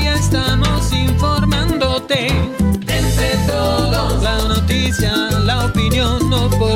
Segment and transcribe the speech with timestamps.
[0.00, 2.26] estamos informándote.
[2.26, 5.12] Entre todos, la noticia,
[5.44, 6.71] la opinión oportuna.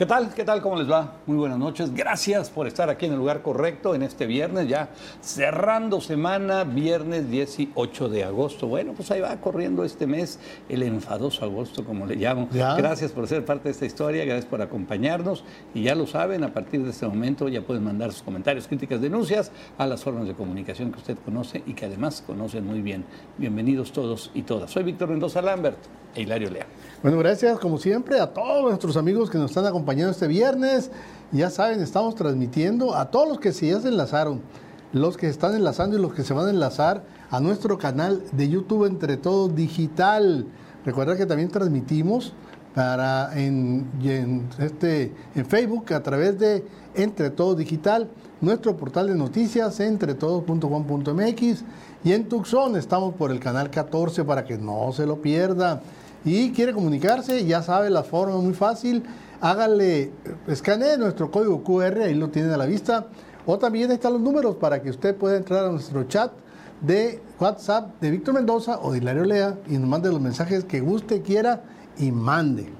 [0.00, 0.32] ¿Qué tal?
[0.32, 0.62] ¿Qué tal?
[0.62, 1.16] ¿Cómo les va?
[1.26, 1.92] Muy buenas noches.
[1.94, 4.88] Gracias por estar aquí en el lugar correcto en este viernes, ya
[5.20, 8.66] cerrando semana, viernes 18 de agosto.
[8.66, 10.38] Bueno, pues ahí va corriendo este mes,
[10.70, 12.48] el enfadoso agosto, como le llamo.
[12.50, 12.76] Ya.
[12.76, 15.44] Gracias por ser parte de esta historia, gracias por acompañarnos.
[15.74, 19.02] Y ya lo saben, a partir de este momento ya pueden mandar sus comentarios, críticas,
[19.02, 23.04] denuncias a las formas de comunicación que usted conoce y que además conocen muy bien.
[23.36, 24.70] Bienvenidos todos y todas.
[24.70, 25.76] Soy Víctor Mendoza Lambert
[26.14, 26.66] Hilario Lea.
[27.02, 30.90] Bueno, gracias como siempre a todos nuestros amigos que nos están acompañando este viernes.
[31.32, 34.42] Ya saben, estamos transmitiendo a todos los que se ya se enlazaron,
[34.92, 38.48] los que están enlazando y los que se van a enlazar a nuestro canal de
[38.48, 40.46] YouTube Entre Todos Digital.
[40.84, 42.34] Recuerda que también transmitimos
[42.74, 43.86] para en
[44.58, 48.08] este, en Facebook a través de Entre Todos Digital,
[48.40, 51.64] nuestro portal de noticias entretodos.com.mx
[52.04, 55.82] y en Tucson estamos por el canal 14 para que no se lo pierda.
[56.24, 59.02] Y quiere comunicarse, ya sabe la forma muy fácil.
[59.40, 60.12] Hágale,
[60.46, 63.06] escanee nuestro código QR, ahí lo tienen a la vista.
[63.46, 66.30] O también están los números para que usted pueda entrar a nuestro chat
[66.82, 70.80] de WhatsApp de Víctor Mendoza o de Hilario Lea y nos mande los mensajes que
[70.80, 71.62] guste, quiera
[71.98, 72.79] y mande.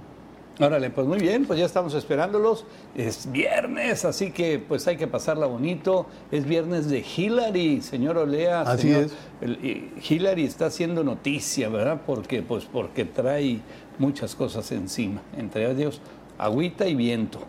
[0.61, 2.64] Órale, pues muy bien, pues ya estamos esperándolos.
[2.94, 6.06] Es viernes, así que pues hay que pasarla bonito.
[6.30, 8.61] Es viernes de Hillary, señor Olea.
[8.62, 9.12] Así señor- es.
[9.41, 12.02] el- Hillary está haciendo noticia, ¿verdad?
[12.06, 13.61] Porque pues porque trae
[13.98, 16.00] muchas cosas encima, entre ellos
[16.39, 17.41] agüita y viento.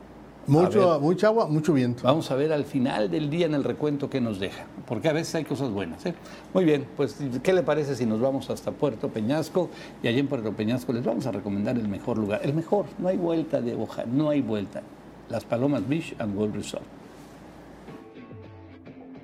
[0.48, 2.04] Mucho, ver, mucha agua, mucho viento.
[2.04, 5.14] Vamos a ver al final del día en el recuento qué nos deja, porque a
[5.14, 6.06] veces hay cosas buenas.
[6.06, 6.16] ¿eh?
[6.54, 9.70] Muy bien, pues ¿qué le parece si nos vamos hasta Puerto Peñasco?
[10.02, 12.42] Y allí en Puerto Peñasco les vamos a recomendar el mejor lugar.
[12.44, 14.82] El mejor, no hay vuelta de hoja, no hay vuelta.
[15.30, 16.84] Las Palomas Beach and World Resort.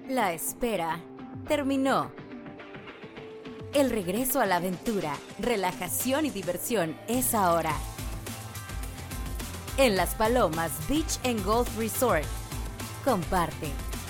[0.10, 1.00] La espera
[1.48, 2.12] terminó.
[3.74, 7.74] El regreso a la aventura, relajación y diversión es ahora.
[9.80, 12.26] En Las Palomas Beach Golf Resort.
[13.06, 13.68] Comparte,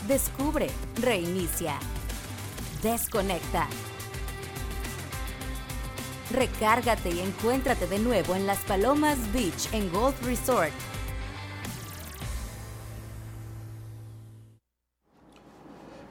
[0.07, 0.67] descubre,
[1.01, 1.78] reinicia,
[2.81, 3.67] desconecta.
[6.31, 10.72] Recárgate y encuéntrate de nuevo en Las Palomas Beach Golf Resort.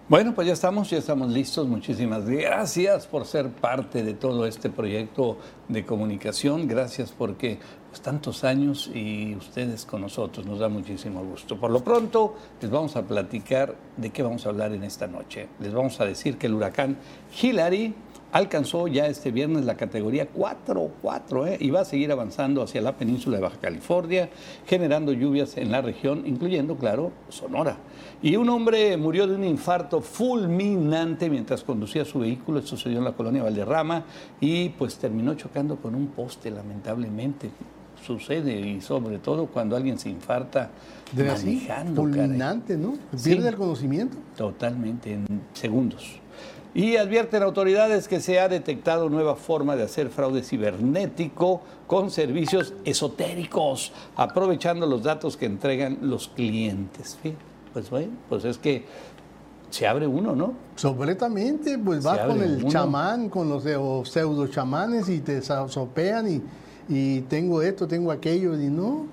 [0.08, 1.66] Bueno, pues ya estamos, ya estamos listos.
[1.66, 5.36] Muchísimas gracias por ser parte de todo este proyecto
[5.68, 6.68] de comunicación.
[6.68, 7.58] Gracias porque
[7.96, 11.58] pues, tantos años y ustedes con nosotros nos da muchísimo gusto.
[11.58, 15.48] Por lo pronto, les vamos a platicar de qué vamos a hablar en esta noche.
[15.60, 16.98] Les vamos a decir que el huracán
[17.40, 17.94] Hillary
[18.32, 21.56] alcanzó ya este viernes la categoría 4, 4 ¿eh?
[21.58, 24.28] y va a seguir avanzando hacia la península de Baja California,
[24.66, 27.78] generando lluvias en la región, incluyendo, claro, Sonora.
[28.20, 33.04] Y un hombre murió de un infarto fulminante mientras conducía su vehículo, esto sucedió en
[33.04, 34.04] la colonia Valderrama,
[34.38, 37.50] y pues terminó chocando con un poste, lamentablemente.
[38.04, 40.70] Sucede y sobre todo cuando alguien se infarta
[41.12, 42.02] De manejando.
[42.02, 42.94] fulminante, ¿no?
[43.16, 43.30] Sí.
[43.30, 44.16] Pierde el conocimiento.
[44.36, 46.20] Totalmente, en segundos.
[46.74, 52.74] Y advierten autoridades que se ha detectado nueva forma de hacer fraude cibernético con servicios
[52.84, 57.16] esotéricos, aprovechando los datos que entregan los clientes.
[57.72, 58.84] Pues bueno, pues es que
[59.70, 60.52] se abre uno, ¿no?
[60.80, 62.68] Completamente, pues vas con el uno.
[62.68, 63.62] chamán, con los
[64.08, 66.42] pseudo chamanes y te sopean y,
[66.88, 69.06] y tengo esto, tengo aquello, y no,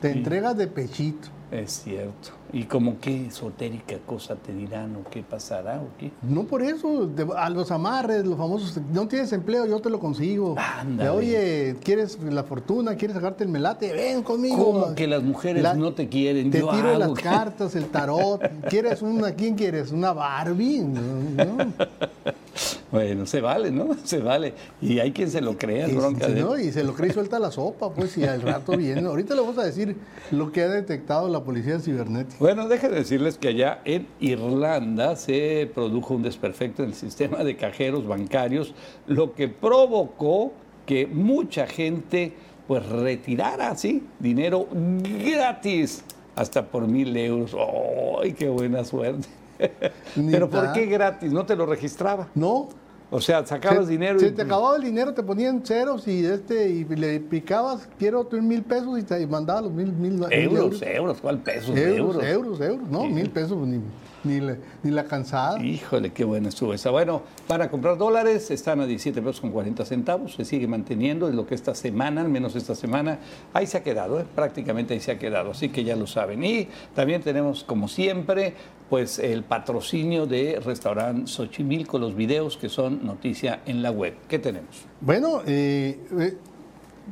[0.00, 1.28] te entregas de pechito.
[1.50, 2.30] Es cierto.
[2.52, 6.10] ¿Y como qué esotérica cosa te dirán o qué pasará o qué?
[6.22, 10.00] No por eso, de- a los amarres, los famosos, no tienes empleo, yo te lo
[10.00, 10.56] consigo.
[10.96, 12.96] De, Oye, ¿quieres la fortuna?
[12.96, 13.92] ¿Quieres sacarte el melate?
[13.92, 14.56] Ven conmigo.
[14.56, 16.50] ¿Cómo que las mujeres no te quieren?
[16.50, 18.40] Te Yo tiro hago las cartas, el tarot.
[18.68, 19.32] ¿Quieres una?
[19.32, 19.92] ¿Quién quieres?
[19.92, 20.80] ¿Una Barbie?
[20.80, 21.72] No, no.
[22.90, 23.96] Bueno, se vale, ¿no?
[24.04, 24.54] Se vale.
[24.80, 26.40] Y hay quien se lo crea, es bronca de...
[26.40, 26.58] ¿no?
[26.58, 29.00] y se lo cree y suelta la sopa, pues, y al rato viene.
[29.06, 29.96] Ahorita le vamos a decir
[30.30, 32.36] lo que ha detectado la policía cibernética.
[32.38, 37.56] Bueno, déjenme decirles que allá en Irlanda se produjo un desperfecto en el sistema de
[37.56, 38.74] cajeros bancarios,
[39.06, 40.52] lo que provocó
[40.86, 42.32] que mucha gente
[42.66, 47.54] pues retirara así dinero gratis, hasta por mil euros.
[48.22, 49.28] ¡Ay, qué buena suerte!
[50.30, 51.32] Pero ¿por qué gratis?
[51.32, 52.28] ¿No te lo registraba?
[52.34, 52.68] No.
[53.10, 54.30] O sea, sacabas se, dinero se y...
[54.32, 58.62] te acababa el dinero, te ponían ceros y este y le picabas, quiero tus mil
[58.62, 61.76] pesos y te mandaba los mil, mil, mil Euros, euros, ¿cuál pesos?
[61.76, 62.24] euros, euros.
[62.24, 63.08] euros, euros, no, Sí.
[63.10, 63.56] mil pesos.
[63.68, 63.80] ni-
[64.24, 65.62] ni, la, ni la cansada.
[65.62, 66.90] Híjole, qué buena estuvo esa.
[66.90, 71.34] Bueno, para comprar dólares están a 17 pesos con 40 centavos, se sigue manteniendo, es
[71.34, 73.18] lo que esta semana, al menos esta semana,
[73.52, 74.24] ahí se ha quedado, ¿eh?
[74.34, 76.44] prácticamente ahí se ha quedado, así que ya lo saben.
[76.44, 78.54] Y también tenemos, como siempre,
[78.90, 84.14] pues el patrocinio de Restaurant Xochimilco, los videos que son noticia en la web.
[84.28, 84.84] ¿Qué tenemos?
[85.00, 86.36] Bueno, eh, eh,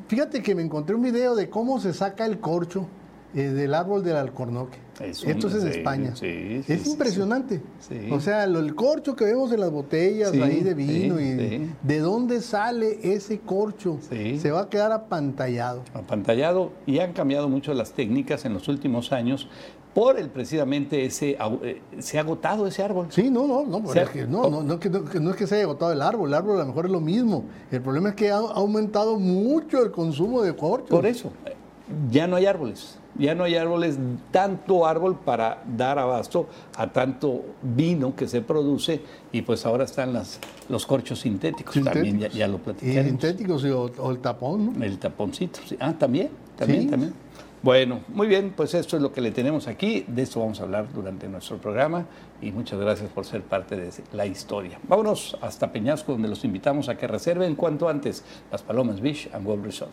[0.08, 2.86] fíjate que me encontré un video de cómo se saca el corcho
[3.34, 4.78] eh, del árbol del alcornoque.
[5.00, 6.14] Es Esto es sí, España.
[6.14, 7.60] sí, sí, es impresionante.
[7.80, 8.08] sí.
[8.12, 11.98] O sea, lo- el corcho que vemos en las botellas ahí de vino y de
[11.98, 13.98] dónde sale ese corcho.
[14.10, 15.82] Se va a quedar apantallado.
[15.94, 19.48] apantallado y han cambiado mucho las técnicas en los últimos años
[19.94, 23.08] por el precisamente ese eh, se ha agotado ese árbol.
[23.10, 25.64] Sí, no, no, no, es que no, no, no, que no, es que se haya
[25.64, 27.44] agotado el árbol, el árbol a lo mejor es lo mismo.
[27.70, 30.88] El problema es que ha aumentado mucho el consumo de corcho.
[30.94, 31.30] Por eso
[32.10, 33.98] ya no hay árboles, ya no hay árboles,
[34.30, 36.46] tanto árbol para dar abasto
[36.76, 39.00] a tanto vino que se produce
[39.32, 40.38] y pues ahora están las,
[40.68, 43.04] los corchos sintéticos, también ya, ya lo Y platicamos.
[43.06, 44.84] sintéticos y o, o el tapón, ¿no?
[44.84, 45.76] El taponcito, sí.
[45.80, 46.88] Ah, también, también, Sí.
[46.88, 47.12] también.
[47.64, 50.04] Bueno, muy bien, pues esto es lo que le tenemos aquí.
[50.08, 52.06] De esto vamos a hablar durante nuestro programa
[52.40, 54.80] y muchas gracias por ser parte de la historia.
[54.88, 59.46] Vámonos hasta Peñasco, donde los invitamos a que reserven cuanto antes las Palomas Beach and
[59.46, 59.92] World Resort.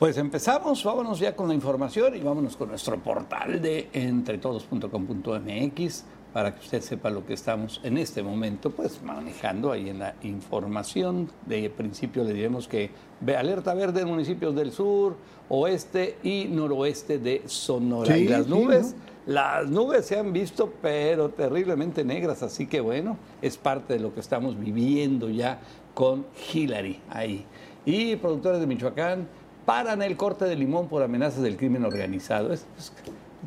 [0.00, 6.54] Pues empezamos, vámonos ya con la información y vámonos con nuestro portal de entretodos.com.mx para
[6.54, 11.30] que usted sepa lo que estamos en este momento pues manejando ahí en la información.
[11.44, 12.90] De principio le diremos que
[13.36, 15.16] alerta verde en municipios del sur,
[15.50, 18.14] oeste y noroeste de Sonora.
[18.14, 18.96] Sí, y las sí, nubes,
[19.26, 24.14] las nubes se han visto pero terriblemente negras, así que bueno, es parte de lo
[24.14, 25.60] que estamos viviendo ya
[25.92, 26.24] con
[26.54, 27.44] Hillary ahí.
[27.84, 29.28] Y productores de Michoacán
[29.70, 32.52] paran el corte de limón por amenazas del crimen organizado.
[32.52, 32.92] Es- es-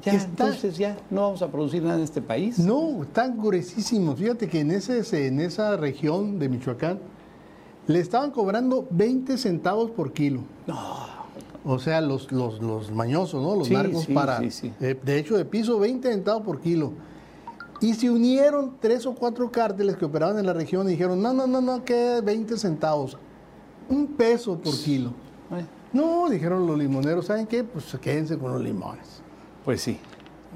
[0.04, 2.58] ya, Está- entonces ya no vamos a producir nada en este país.
[2.60, 4.18] No, están gruesísimos.
[4.18, 7.00] Fíjate que en, ese, en esa región de Michoacán
[7.88, 10.40] le estaban cobrando 20 centavos por kilo.
[11.66, 13.56] O sea, los, los, los mañosos, ¿no?
[13.56, 14.40] Los Sí, narcos sí, para.
[14.40, 14.74] sí, sí.
[14.82, 16.94] eh, de hecho, de piso, 20 centavos por kilo.
[17.82, 21.34] Y se unieron tres o cuatro cárteles que operaban en la región y dijeron: no,
[21.34, 23.18] no, no, no, que 20 centavos.
[23.90, 25.12] Un peso por kilo.
[25.94, 27.64] No, dijeron los limoneros, ¿saben qué?
[27.64, 29.22] Pues quédense con los limones.
[29.64, 30.00] Pues sí.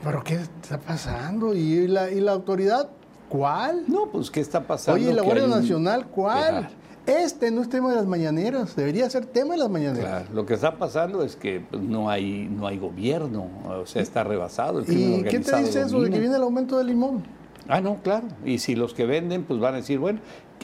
[0.03, 1.53] ¿Pero qué está pasando?
[1.53, 2.89] ¿Y la, y la autoridad?
[3.29, 3.83] ¿Cuál?
[3.87, 4.99] No, pues ¿qué está pasando?
[5.01, 6.49] Oye, ¿y la Guardia un- Nacional cuál?
[6.49, 6.67] Claro.
[7.05, 10.09] Este no es tema de las mañaneras, debería ser tema de las mañaneras.
[10.23, 14.01] Claro, lo que está pasando es que pues, no hay no hay gobierno, o sea,
[14.01, 16.87] está rebasado el crimen ¿Y qué te dice eso de que viene el aumento del
[16.87, 17.23] limón?
[17.69, 18.27] Ah, no, claro.
[18.45, 20.19] Y si los que venden, pues van a decir, bueno,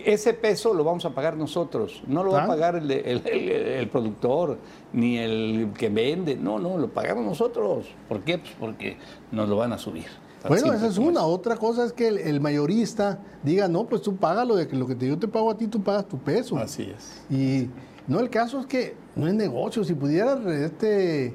[0.06, 2.02] ese peso lo vamos a pagar nosotros.
[2.08, 4.58] No lo va a pagar el, el- el- el productor
[4.94, 6.36] ni el que vende.
[6.36, 7.88] No, no, lo pagamos nosotros.
[8.08, 8.38] ¿Por qué?
[8.40, 8.98] Pues porque
[9.32, 10.06] nos lo van a subir.
[10.48, 11.24] Bueno, esa es una.
[11.26, 14.88] Otra cosa es que el, mayorista diga, no, pues tú pagas lo de que lo
[14.88, 16.58] que te- yo te pago a ti, tú pagas tu peso.
[16.58, 17.24] Así es.
[17.30, 17.70] Y
[18.08, 19.84] no, el caso es que no es negocio.
[19.86, 21.34] Si pudiera este,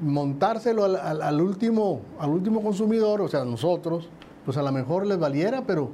[0.00, 4.08] montárselo al, al- al último, al último consumidor, o sea, nosotros,
[4.44, 5.90] pues a lo mejor les valiera, pero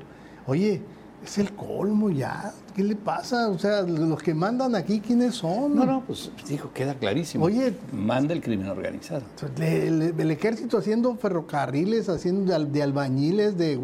[0.46, 0.80] oye,
[1.24, 2.52] es el colmo ya.
[2.76, 3.48] ¿Qué le pasa?
[3.48, 5.74] O sea, los que mandan aquí, ¿quiénes son?
[5.74, 7.44] No, no, pues dijo, queda clarísimo.
[7.44, 7.74] Oye.
[7.92, 9.22] manda el crimen organizado.
[9.58, 13.78] Le- le- el ejército haciendo ferrocarriles, haciendo de, al- de albañiles, de,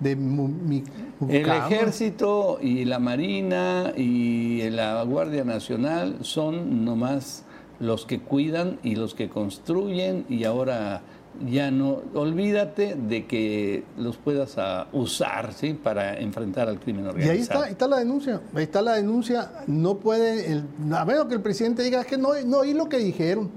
[0.00, 0.82] de mu- mi-
[1.28, 7.44] El ejército y la marina y la Guardia Nacional son nomás
[7.78, 11.02] los que cuidan y los que construyen y ahora
[11.48, 15.72] ya no, olvídate de que los puedas ah, usar ¿sí?
[15.74, 17.32] para enfrentar al crimen Y organizado.
[17.34, 18.40] ahí está, ahí está la denuncia.
[18.54, 19.50] Ahí está la denuncia.
[19.66, 22.88] No puede, el- a menos que el presidente diga "Es que no, no oí lo
[22.88, 23.50] que dijeron.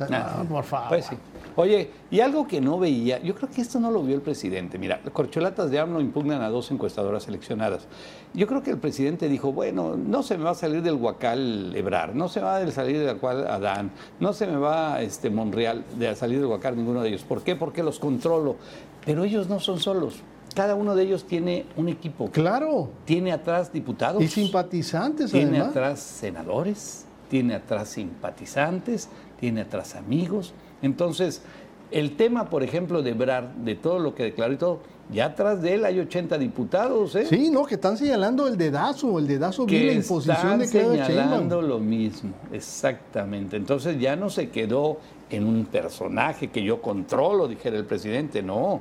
[0.00, 0.06] Ah,
[0.40, 0.88] Ah, por favor.
[0.88, 1.16] Pues sí.
[1.56, 4.78] Oye, y algo que no veía, yo creo que esto no lo vio el presidente.
[4.78, 7.86] Mira, corcholatas de AMLO impugnan a dos encuestadoras seleccionadas.
[8.34, 11.74] Yo creo que el presidente dijo, bueno, no se me va a salir del Huacal
[11.76, 15.84] Ebrar, no se va a salir del Huacal Adán, no se me va este Monreal
[15.96, 17.22] de salir del Huacal ninguno de ellos.
[17.22, 17.54] ¿Por qué?
[17.54, 18.56] Porque los controlo.
[19.04, 20.16] Pero ellos no son solos.
[20.54, 22.30] Cada uno de ellos tiene un equipo.
[22.30, 22.88] Claro.
[23.04, 24.22] Tiene atrás diputados.
[24.22, 25.68] Y simpatizantes, Tiene además.
[25.70, 29.08] atrás senadores, tiene atrás simpatizantes,
[29.38, 30.54] tiene atrás amigos.
[30.84, 31.42] Entonces,
[31.90, 34.80] El tema, por ejemplo, de Brad, de todo lo que declaró y todo,
[35.12, 37.26] ya atrás de él hay 80 diputados, ¿eh?
[37.26, 41.06] Sí, no, que están señalando el dedazo, el dedazo que la imposición de están Claudia
[41.06, 43.56] señalando lo mismo, exactamente.
[43.56, 44.98] Entonces ya no se quedó
[45.30, 48.80] en un personaje que yo controlo, dijera el presidente, no,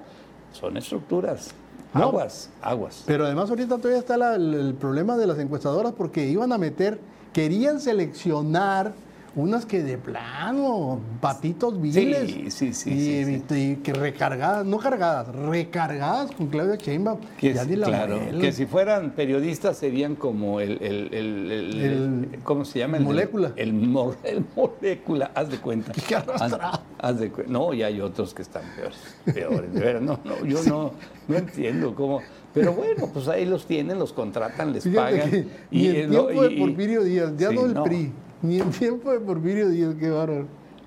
[0.54, 1.52] son estructuras.
[1.94, 2.06] No.
[2.06, 3.04] Aguas, aguas.
[3.06, 6.58] Pero además ahorita todavía está la- el, el problema de las encuestadoras porque iban a
[6.58, 7.00] meter,
[7.32, 8.94] querían seleccionar
[9.36, 12.30] unas que de plano, patitos viles.
[12.32, 17.20] Sí, sí, sí, Y, sí, y que recargadas, no cargadas, recargadas con Claudia Sheinbaum.
[17.40, 21.82] Que, Ya si- la claro, que si fueran periodistas serían como el, el, el- el-
[21.82, 22.98] El- ¿cómo se llama?
[22.98, 23.54] El, molécula.
[23.56, 25.92] El, mo- el molécula, haz de cuenta.
[26.08, 26.16] Qué.
[26.16, 26.58] Haz,
[27.00, 28.98] haz de No, y hay otros que están peores,
[29.34, 30.92] peores, de veras, no, no, yo no,
[31.28, 32.22] no entiendo cómo,
[32.54, 35.30] pero bueno, pues ahí los tienen, los contratan, les Fíjate pagan.
[35.32, 37.84] que en no, tiempo de y- Porfirio Díaz, ya sí, no el no.
[37.84, 38.12] PRI,
[38.44, 40.46] ni en tiempo de Porfirio Díaz, qué bárbaro.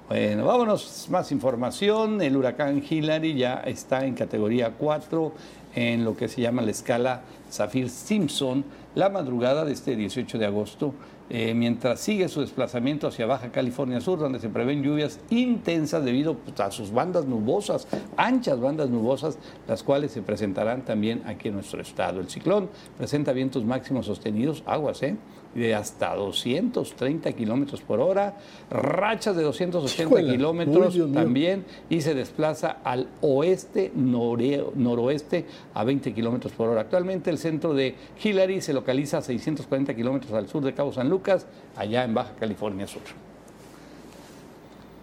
[0.08, 2.22] Bueno, vámonos, más información.
[2.22, 5.32] El huracán Hillary ya está en categoría 4
[5.74, 8.62] en lo que se llama la escala Saffir-Simpson
[8.96, 10.94] la madrugada de este 18 de agosto,
[11.28, 16.34] eh, mientras sigue su desplazamiento hacia Baja California Sur, donde se prevén lluvias intensas debido
[16.34, 17.86] pues, a sus bandas nubosas,
[18.16, 22.20] anchas bandas nubosas, las cuales se presentarán también aquí en nuestro estado.
[22.20, 25.16] El ciclón presenta vientos máximos sostenidos, aguas, ¿eh?
[25.56, 28.36] De hasta 230 kilómetros por hora,
[28.70, 36.52] rachas de 280 Híjole, kilómetros también, y se desplaza al oeste, noroeste, a 20 kilómetros
[36.52, 36.82] por hora.
[36.82, 41.08] Actualmente el centro de Hillary se localiza a 640 kilómetros al sur de Cabo San
[41.08, 41.46] Lucas,
[41.76, 43.02] allá en Baja California Sur.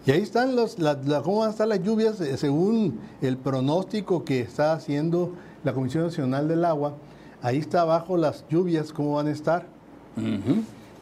[0.06, 3.38] Y ahí están los, la- la- cómo van a estar las lluvias eh, según el
[3.38, 5.32] pronóstico que está haciendo
[5.64, 6.94] la Comisión Nacional del Agua.
[7.42, 9.66] Ahí está abajo las lluvias, cómo van a estar.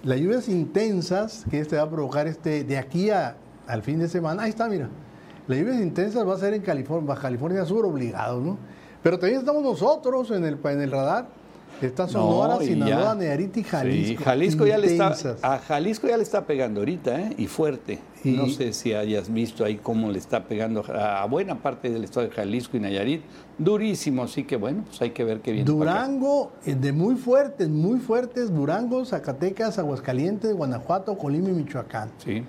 [0.04, 4.09] Las lluvias intensas que este va a provocar este, de aquí a, al fin de
[4.09, 4.45] semana.
[4.45, 4.88] Ahí está, mira.
[5.47, 8.59] Las lluvias intensas va a ser en California, Baja California Sur, obligado, ¿no?
[9.02, 11.26] Pero también estamos nosotros en el, en el radar.
[11.87, 14.25] Está Sonora, No, y Sinaloa, ya- Nayarit y Sí, Jalisco.
[14.25, 17.35] Jalisco ya le está, a Jalisco ya le está pegando ahorita, ¿eh?
[17.39, 17.99] y fuerte.
[18.25, 22.05] Y- No sé si hayas visto ahí cómo le está pegando a buena parte del
[22.05, 23.23] estado de Jalisco y Nayarit.
[23.59, 25.65] Durísimo, así que bueno, pues hay que ver qué viene.
[25.67, 32.11] Durango, eh, de muy fuertes, muy fuertes, Durango, Zacatecas, Aguascalientes, Guanajuato, Colima y Michoacán.
[32.25, 32.45] Sí.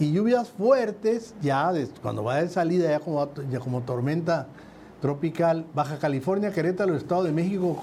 [0.00, 4.46] Y lluvias fuertes, ya cuando va de salida, ya como, ya como tormenta
[5.00, 7.76] tropical, Baja California, Querétaro, Estado de México,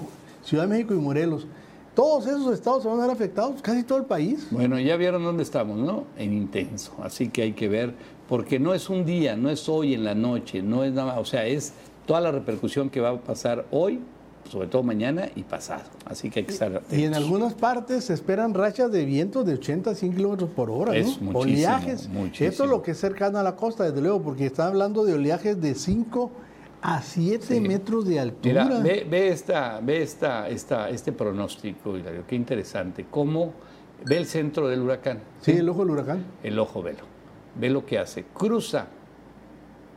[0.46, 1.44] Ciudad de México y Morelos.
[1.92, 4.46] Todos esos estados se van a ver afectados, casi todo el país.
[4.52, 6.04] Bueno, ya vieron dónde estamos, ¿no?
[6.16, 6.92] En intenso.
[7.02, 7.94] Así que hay que ver,
[8.28, 11.24] porque no es un día, no es hoy en la noche, no es nada, o
[11.24, 11.72] sea, es
[12.06, 13.98] toda la repercusión que va a pasar hoy,
[14.48, 15.82] sobre todo mañana y pasado.
[16.04, 16.96] Así que hay que estar atentos.
[16.96, 20.70] Y en algunas partes se esperan rachas de vientos de 80 a 100 kilómetros por
[20.70, 20.98] hora, ¿no?
[20.98, 22.08] Es muchísimo, oleajes.
[22.08, 22.50] muchísimo.
[22.50, 25.14] Esto es lo que es cercano a la costa, desde luego, porque están hablando de
[25.14, 26.30] oleajes de 5
[26.82, 27.60] a 7 Sí.
[27.60, 28.64] metros de altura.
[28.64, 33.06] Mira, ve, ve esta, ve esta, esta, este pronóstico, Hilario, qué interesante.
[33.10, 33.52] Cómo
[34.04, 36.24] ve el centro del huracán, Sí, el ojo del huracán.
[36.42, 37.00] el ojo velo.
[37.54, 38.24] Ve lo que hace.
[38.34, 38.86] Cruza,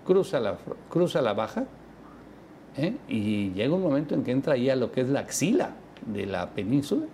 [0.06, 0.58] cruza la,
[0.90, 1.66] cruza la baja,
[2.78, 2.96] ¿eh?
[3.08, 5.72] y llega un momento en que entra ahí a lo que es la axila
[6.06, 7.06] de la península.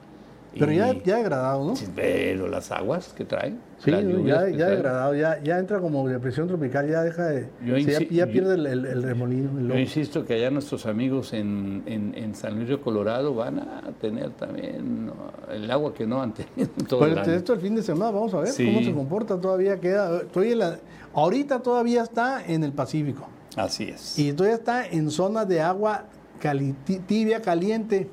[0.58, 1.74] Pero ya, ya degradado, ¿no?
[1.96, 3.60] Pero las aguas que traen.
[3.84, 7.50] Sí, ya, ya degradado, ya, ya entra como depresión tropical, ya deja de.
[7.66, 9.60] Yo ya, ya pierde el, el- el remolino.
[9.60, 13.60] el Yo insisto que allá nuestros amigos en, en- en San Luis Río Colorado van
[13.60, 15.12] a tener también
[15.52, 17.32] el agua que no han tenido todo Pero el año.
[17.34, 18.66] esto el fin de semana, vamos a ver Sí.
[18.66, 19.40] cómo se comporta.
[19.40, 20.22] Todavía queda.
[20.22, 20.80] Estoy en la-
[21.14, 24.18] ahorita todavía está en el Pacífico Así es.
[24.18, 26.06] y todavía está en zona de agua
[26.42, 26.76] cali-
[27.08, 28.08] tibia, caliente,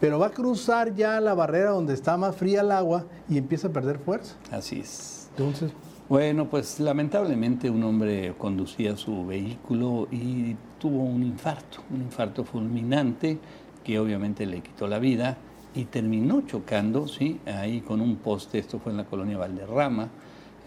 [0.00, 3.68] pero va a cruzar ya la barrera donde está más fría el agua y empieza
[3.68, 4.36] a perder fuerza.
[4.50, 5.28] Así es.
[5.30, 5.72] Entonces,
[6.08, 13.38] Bueno, pues lamentablemente un hombre conducía su vehículo y tuvo un infarto, un infarto fulminante
[13.82, 15.36] que obviamente le quitó la vida
[15.74, 17.40] y terminó chocando, ¿sí?
[17.46, 20.08] Ahí con un poste, esto fue en la colonia Valderrama.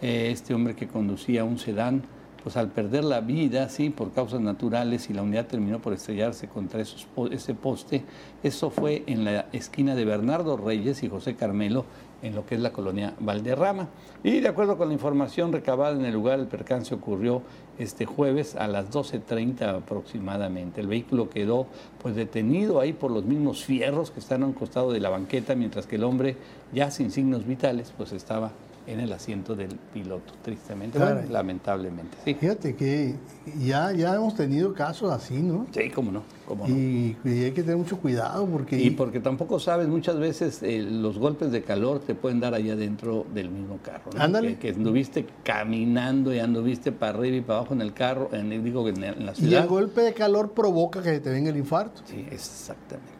[0.02, 2.02] Eh, este hombre que conducía un sedán,
[2.42, 6.48] pues al perder la vida, sí, por causas naturales y la unidad terminó por estrellarse
[6.48, 8.04] contra ese poste,
[8.42, 11.84] eso fue en la esquina de Bernardo Reyes y José Carmelo,
[12.22, 13.88] en lo que es la colonia Valderrama.
[14.22, 17.42] Y de acuerdo con la información recabada en el lugar, el percance ocurrió
[17.78, 20.82] este jueves a las 12.30 aproximadamente.
[20.82, 21.66] El vehículo quedó
[22.02, 25.54] pues detenido ahí por los mismos fierros que están a un costado de la banqueta,
[25.54, 26.36] mientras que el hombre,
[26.72, 28.52] ya sin signos vitales, pues estaba
[28.92, 32.34] en el asiento del piloto, tristemente, bueno, lamentablemente, sí.
[32.34, 33.14] Fíjate que
[33.58, 35.66] ya, ya hemos tenido casos así, ¿no?
[35.70, 36.74] Sí, cómo no, cómo no.
[36.74, 38.78] Y, y hay que tener mucho cuidado porque...
[38.80, 42.74] Y porque tampoco sabes, muchas veces eh, los golpes de calor te pueden dar allá
[42.76, 44.10] dentro del mismo carro.
[44.14, 44.20] ¿no?
[44.22, 44.54] Ándale.
[44.56, 48.52] Que, que anduviste caminando y anduviste para arriba y para abajo en el carro, en,
[48.52, 49.62] el- digo, en, en la y ciudad.
[49.62, 52.02] el golpe de calor provoca que te venga el infarto.
[52.06, 53.10] Sí, exactamente.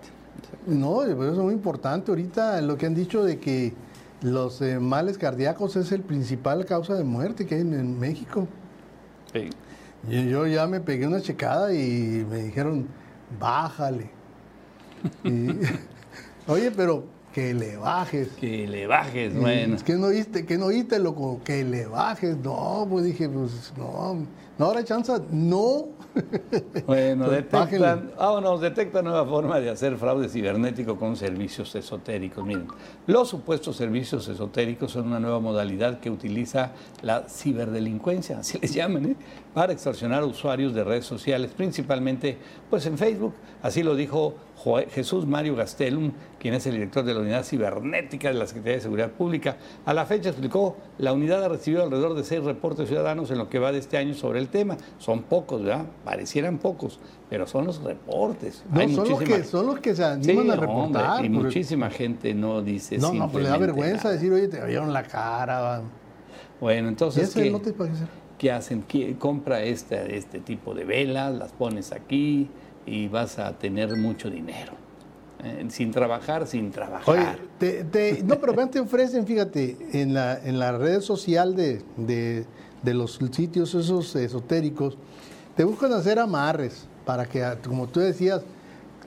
[0.67, 3.73] No, y por eso es muy importante ahorita lo que han dicho de que
[4.23, 8.47] los eh, males cardíacos es el principal causa de muerte que hay en, en México.
[9.33, 9.49] Sí.
[10.09, 12.87] Y yo ya me pegué una checada y me dijeron,
[13.39, 14.11] bájale.
[15.25, 15.51] Y-
[16.51, 18.29] oye, pero que le bajes.
[18.41, 19.77] Que le bajes, bueno.
[19.77, 22.37] Es que no oíste, que no oíste, loco, que le bajes.
[22.39, 24.27] No, pues dije, pues no,
[24.61, 25.89] no habrá chance, no.
[26.87, 32.45] Bueno, detectan, vámonos, detectan nueva forma de hacer fraude cibernético con servicios esotéricos.
[32.45, 32.67] Miren,
[33.07, 39.07] los supuestos servicios esotéricos son una nueva modalidad que utiliza la ciberdelincuencia, así les llaman,
[39.07, 39.17] ¿eh?
[39.55, 42.37] para extorsionar a usuarios de redes sociales, principalmente
[42.69, 43.33] pues en Facebook.
[43.63, 48.29] Así lo dijo Jo- Jesús Mario Gastelum, quien es el director de la Unidad Cibernética
[48.29, 49.57] de la Secretaría de Seguridad Pública.
[49.87, 53.49] A la fecha explicó, la unidad ha recibido alrededor de seis reportes ciudadanos en lo
[53.49, 54.77] que va de este año sobre el tema.
[54.99, 55.87] Son pocos, ¿verdad?
[56.05, 58.65] Parecieran pocos, pero son los reportes.
[58.71, 61.25] No, Hay son los, que, son los que se Sí, animan a hombre, reportar.
[61.25, 64.15] y porque- muchísima gente no dice no, no, pues le da vergüenza nada.
[64.15, 65.83] decir, oye, te vieron la cara.
[66.61, 68.05] Bueno, entonces, ¿qué, no te parece.
[68.37, 68.83] qué hacen?
[68.87, 72.49] ¿Qué- compra este, este tipo de velas, las pones aquí
[72.87, 74.73] y vas a tener mucho dinero.
[75.43, 77.09] Eh, sin trabajar, sin trabajar.
[77.09, 77.25] Oye,
[77.59, 81.81] te, te- no, pero vean, te ofrecen, fíjate, en la, en la red social de,
[81.97, 82.45] de-
[82.83, 84.97] de los sitios esos esotéricos,
[85.57, 88.43] te buscan hacer amarres para que, como tú decías,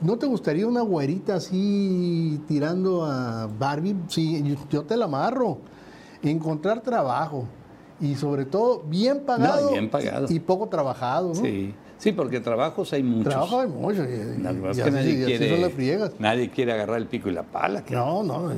[0.01, 3.95] ¿no te gustaría una güerita así tirando a Barbie?
[4.07, 5.57] Sí, yo, yo te la amarro.
[6.21, 7.45] Encontrar trabajo
[7.99, 10.27] y sobre todo bien pagado, bien pagado.
[10.29, 11.35] Y, y poco trabajado, ¿no?
[11.35, 13.31] Sí, sí, porque trabajos hay muchos.
[13.31, 14.03] Trabajo hay mucho.
[14.03, 16.11] Y, nadie, así quiere, son friegas.
[16.19, 17.83] nadie quiere agarrar el pico y la pala.
[17.89, 18.51] No, no,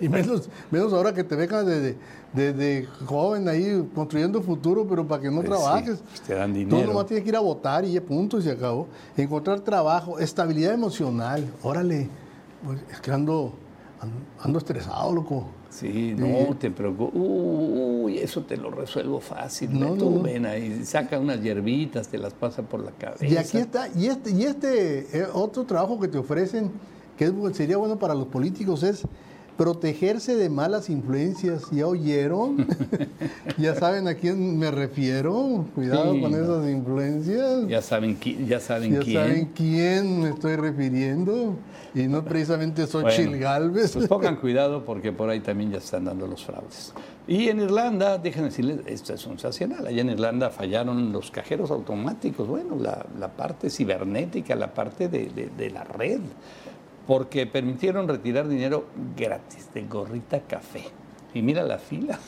[0.00, 1.96] y menos, menos ahora que te vengas desde,
[2.32, 6.02] desde joven ahí construyendo futuro, pero para que no Pues sí, trabajes.
[6.08, 6.86] pues te dan Tú dinero.
[6.88, 8.88] nomás tienes que ir a votar y ya punto y se acabó.
[9.16, 11.44] Encontrar trabajo, estabilidad emocional.
[11.62, 12.08] Órale,
[12.64, 13.52] pues es que ando,
[14.00, 15.46] ando, ando estresado, loco.
[15.70, 17.14] Sí, no te preocupes.
[17.14, 19.78] Uy, eso te lo resuelvo fácil.
[19.78, 23.26] No, Tú no, ven ahí, saca unas hierbitas, te las pasa por la cabeza.
[23.26, 26.70] Y aquí está, y este, y este eh, otro trabajo que te ofrecen,
[27.16, 29.06] que sería bueno para los políticos, es
[29.58, 31.64] protegerse de malas influencias.
[31.72, 32.66] ¿Ya oyeron?
[33.58, 35.66] ¿Ya saben a quién me refiero?
[35.74, 37.66] Cuidado Sí, con esas influencias.
[37.68, 39.16] Ya saben, qui- ya saben Ya quién.
[39.20, 41.56] saben quién me estoy refiriendo.
[41.94, 43.92] Y no precisamente Xochitl Bueno, Galvez.
[43.92, 46.92] Pues pongan cuidado porque por ahí también ya están dando los fraudes.
[47.26, 49.86] Y en Irlanda, déjenme decirles, esto es sensacional.
[49.86, 55.26] Allá en Irlanda fallaron los cajeros automáticos, bueno, la, la parte cibernética, la parte de,
[55.26, 56.20] de- de la red,
[57.08, 58.84] porque permitieron retirar dinero
[59.16, 60.84] gratis de gorrita café.
[61.32, 62.18] Y mira la fila.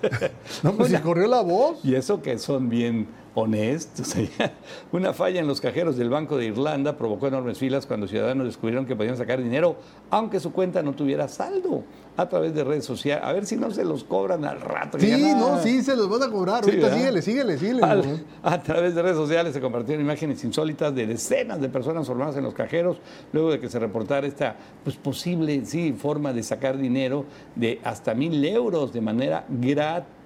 [0.62, 1.82] no, pues si corrió la voz.
[1.82, 4.14] Y eso que son bien honestos.
[4.92, 8.86] Una falla en los cajeros del Banco de Irlanda provocó enormes filas cuando ciudadanos descubrieron
[8.86, 9.76] que podían sacar dinero
[10.10, 11.84] aunque su cuenta no tuviera saldo
[12.16, 13.24] a través de redes sociales.
[13.24, 14.98] A ver si no se los cobran al rato.
[14.98, 15.60] Sí, no, "Ah".
[15.62, 16.64] sí, se los van a cobrar.
[16.64, 16.98] Sí, Ahorita ¿verdad?
[16.98, 17.82] síguele, síguele, síguele.
[17.84, 22.36] Al- a través de redes sociales se compartieron imágenes insólitas de decenas de personas formadas
[22.36, 22.98] en los cajeros
[23.32, 28.14] luego de que se reportara esta pues, posible sí, forma de sacar dinero de hasta
[28.14, 30.17] mil euros de manera gratuita.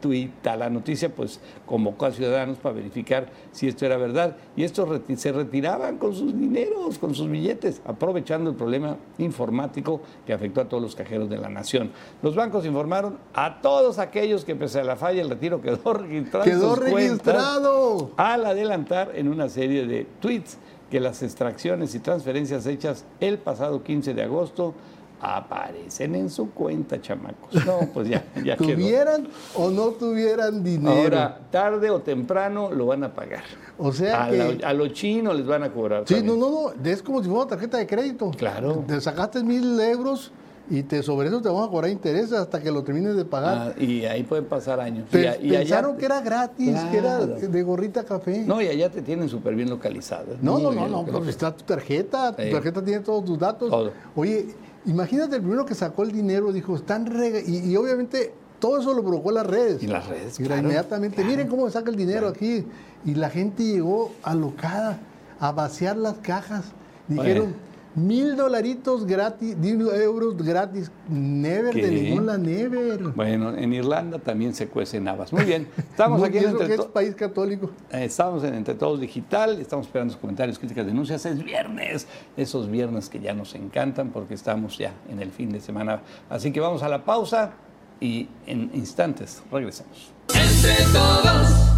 [0.44, 5.16] La noticia pues convocó a ciudadanos para verificar si esto era verdad y estos reti-
[5.16, 10.68] se retiraban con sus dineros, con sus billetes, aprovechando el problema informático que afectó a
[10.68, 11.90] todos los cajeros de la nación.
[12.22, 16.44] Los bancos informaron a todos aquellos que pese a la falla el retiro quedó registrado.
[16.44, 18.10] Quedó registrado.
[18.16, 20.58] al adelantar en una serie de tweets
[20.90, 24.74] que las extracciones y transferencias hechas el pasado 15 de agosto
[25.22, 27.54] aparecen en su cuenta, chamacos.
[27.64, 28.72] No, pues ya, ya quedó.
[28.74, 30.90] Tuvieran o no tuvieran dinero.
[31.16, 33.44] Ahora, tarde o temprano lo van a pagar.
[33.78, 34.56] o sea A, que.
[34.58, 36.04] la- a los chinos les van a cobrar.
[36.06, 36.38] Sí, también.
[36.40, 36.90] no, no, no.
[36.90, 38.30] Es como si fuera una tarjeta de crédito.
[38.36, 38.84] Claro.
[38.86, 40.32] Te sacaste mil euros
[40.70, 43.74] y te, sobre eso te vamos a cobrar intereses hasta que lo termines de pagar.
[43.76, 45.06] Ah, y ahí pueden pasar años.
[45.10, 48.44] Pe- Y y allá pensaron te- que era gratis, que era de gorrita café.
[48.46, 50.36] No, y allá te tienen súper bien localizado.
[50.40, 53.70] No, no, no, no, pues está tu tarjeta, tu tarjeta tiene todos tus datos.
[53.70, 53.92] Todo.
[54.16, 54.54] Oye,
[54.86, 58.94] imagínate el primero que sacó el dinero, dijo, están rega y, y obviamente todo eso
[58.94, 59.82] lo provocó las redes.
[59.82, 62.64] Y las redes, Mira, claro, inmediatamente, miren cómo saca el dinero aquí.
[63.04, 65.00] Y la gente llegó alocada
[65.40, 66.66] a vaciar las cajas.
[67.08, 67.56] Dijeron,
[67.94, 70.90] Mil dolaritos gratis, mil euros gratis.
[71.10, 71.82] Never ¿Qué?
[71.86, 73.00] de ninguna Never.
[73.14, 75.30] Bueno, en Irlanda también se cuecen habas.
[75.32, 77.70] Muy bien, estamos Muy aquí en Entre que es país católico.
[77.90, 81.26] eh, Estamos en Entre Todos Digital, estamos esperando sus comentarios, críticas, denuncias.
[81.26, 85.60] Es viernes, esos viernes que ya nos encantan porque estamos ya en el fin de
[85.60, 86.00] semana.
[86.30, 87.52] Así que vamos a la pausa
[88.00, 90.12] y en instantes regresamos.
[90.28, 91.68] Entre todos.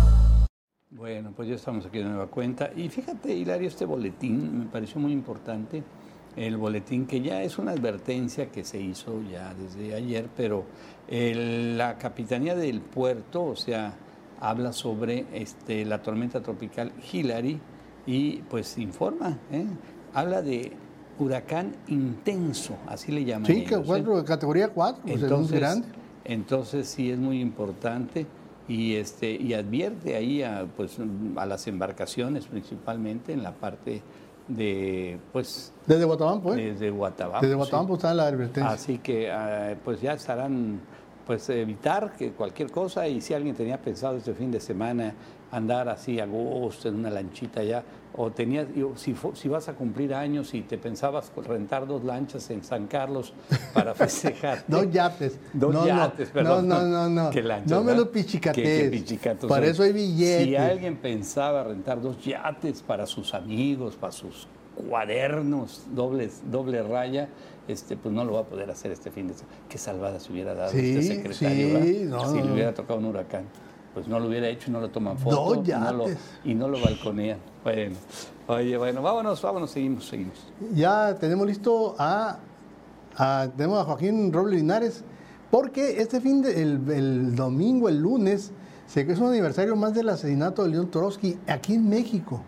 [0.91, 2.71] Bueno, pues ya estamos aquí de nueva cuenta.
[2.77, 5.83] Y fíjate, Hilario, este boletín me pareció muy importante.
[6.37, 10.65] El boletín que ya es una advertencia que se hizo ya desde ayer, pero
[11.09, 13.95] el- la Capitanía del Puerto, o sea,
[14.41, 17.61] habla sobre este, la tormenta tropical Hillary
[18.07, 19.65] y pues informa, ¿eh?
[20.13, 20.73] habla de
[21.19, 23.47] huracán intenso, así le llaman.
[23.47, 23.83] Sí, que ¿eh?
[23.87, 25.89] cuatro, categoría 4, pues es muy Entonces, grande.
[26.25, 28.27] entonces sí es muy importante
[28.67, 30.99] y este y advierte ahí a pues
[31.37, 34.03] a las embarcaciones principalmente en la parte
[34.49, 36.73] de pues Desde Guatabampo, ¿eh?
[36.73, 37.41] desde Guatabampo.
[37.41, 37.57] Desde sí.
[37.57, 38.73] Guatabampo está la advertencia.
[38.73, 40.81] Así que ah, pues ya estarán
[41.27, 45.15] pues evitar que cualquier cosa y si alguien tenía pensado este fin de semana
[45.51, 47.83] andar así a gusto en una lanchita ya
[48.17, 52.87] o tenías si vas a cumplir años y te pensabas rentar dos lanchas en San
[52.87, 53.33] Carlos
[53.73, 55.39] para festejar Dos yates.
[55.53, 56.69] Dos no, yates, no, perdón.
[56.69, 57.31] No, no, no.
[57.31, 60.47] Qué lanchas, no me lo pichicatos Para eso hay billetes.
[60.47, 64.47] Si alguien pensaba rentar dos yates para sus amigos, para sus
[64.77, 67.29] cuadernos, dobles, doble raya,
[67.67, 69.57] este, pues no lo va a poder hacer este fin de semana.
[69.69, 72.53] Qué salvada se hubiera dado Sí, este secretario, sí, no, si no, le no.
[72.55, 73.45] hubiera tocado un huracán.
[73.95, 75.37] Pues no lo hubiera hecho y no lo toman foto.
[75.93, 76.05] No lo-
[76.45, 77.39] y no lo balconean.
[77.63, 77.95] Bueno,
[78.49, 80.35] oye, bueno, vámonos, vámonos, seguimos, seguimos.
[80.75, 82.39] Ya tenemos listo a,
[83.17, 85.05] a- tenemos a Joaquín Robles Linares,
[85.51, 88.51] porque este fin de, el, el domingo, el lunes,
[88.87, 92.41] se es un aniversario más del asesinato de León Trotsky aquí en México.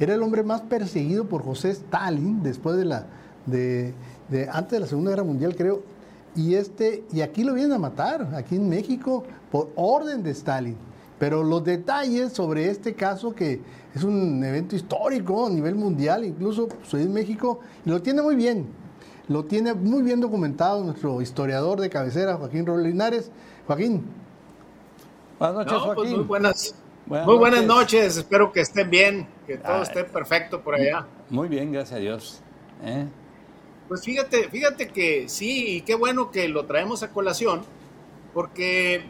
[0.00, 3.06] Era el hombre más perseguido por José Stalin después de la
[3.46, 3.94] de,
[4.28, 5.82] de- antes de la Segunda Guerra Mundial, creo.
[6.36, 10.76] Y este y aquí lo vienen a matar aquí en México por orden de Stalin.
[11.18, 13.60] Pero los detalles sobre este caso, que
[13.94, 18.36] es un evento histórico a nivel mundial, incluso sucedió en México, y lo tiene muy
[18.36, 18.66] bien.
[19.28, 23.30] Lo tiene muy bien documentado nuestro historiador de cabecera, Joaquín Robles Linares.
[23.66, 24.02] Joaquín,
[25.38, 26.74] Buenas noches, No, pues muy buenas,
[27.06, 28.02] Buenas muy buenas noches.
[28.04, 28.16] noches.
[28.18, 29.82] Espero que estén bien, que todo Ay.
[29.82, 31.06] esté perfecto por allá.
[31.28, 32.40] Muy bien, gracias a Dios.
[32.82, 33.06] ¿Eh?
[33.90, 37.62] Pues fíjate, fíjate que sí, y qué bueno que lo traemos a colación,
[38.32, 39.02] porque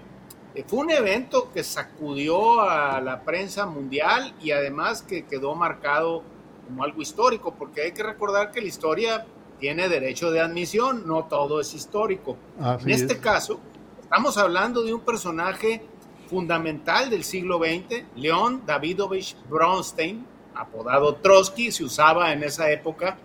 [0.54, 6.22] eh, fue un evento que sacudió a la prensa mundial y además que quedó marcado
[6.66, 9.26] como algo histórico, porque hay que recordar que la historia
[9.58, 12.38] tiene derecho de admisión, no todo es histórico.
[12.58, 13.20] Así en este es.
[13.20, 13.60] caso,
[14.00, 15.82] estamos hablando de un personaje
[16.30, 23.18] fundamental del siglo XX, León Davidovich Bronstein, apodado Trotsky, se usaba en esa época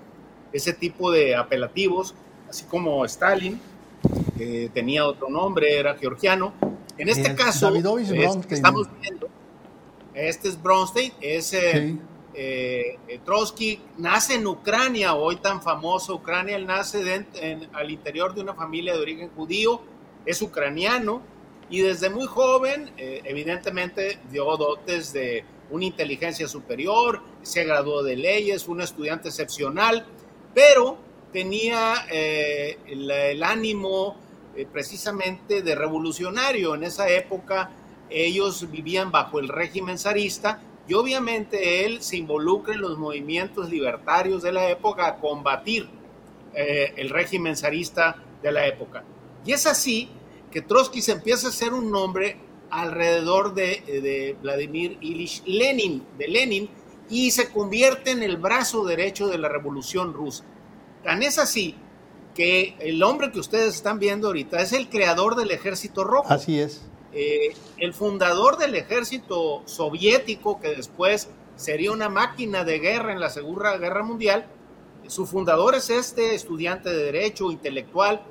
[0.56, 2.16] ese tipo de apelativos,
[2.50, 3.60] así como Stalin,
[4.38, 6.54] que tenía otro nombre, era georgiano.
[6.98, 8.44] En este Es caso, Bronstein.
[8.44, 9.28] que estamos viendo,
[10.14, 12.00] este es Bronstein, es eh, Sí.
[12.36, 17.92] eh, eh, Trotsky nace en Ucrania, hoy tan famoso Ucrania, él nace dent- en- al
[17.92, 19.82] interior de una familia de origen judío,
[20.26, 21.22] es ucraniano
[21.70, 28.16] y desde muy joven eh, evidentemente dio dotes de una inteligencia superior, se graduó de
[28.16, 30.06] leyes, un estudiante excepcional,
[30.56, 30.98] pero
[31.34, 34.16] tenía eh, el, ánimo
[34.56, 36.74] eh, precisamente de revolucionario.
[36.74, 37.72] En esa época
[38.10, 44.44] ellos vivían bajo el régimen zarista y obviamente él se involucra en los movimientos libertarios
[44.44, 45.90] de la época a combatir
[46.54, 49.04] eh, el régimen zarista de la época.
[49.46, 50.08] Y es así
[50.50, 52.38] que Trotsky se empieza a hacer un nombre
[52.70, 56.70] alrededor de, de Vladimir Ilich Lenin, de Lenin,
[57.10, 60.44] y se convierte en el brazo derecho de la revolución rusa.
[61.04, 61.76] Tan es así
[62.34, 66.32] que el hombre que ustedes están viendo ahorita es el creador del ejército rojo.
[66.32, 66.82] Así es.
[67.14, 73.30] Eh, el fundador del ejército soviético, que después sería una máquina de guerra en la
[73.30, 74.48] Segunda Guerra Mundial,
[75.08, 78.22] su fundador es este estudiante de derecho intelectual,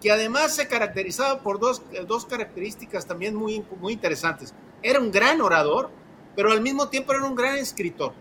[0.00, 4.52] que además se caracterizaba por dos, dos características también muy, muy interesantes.
[4.82, 5.90] Era un gran orador,
[6.36, 8.12] pero al mismo tiempo era un gran escritor.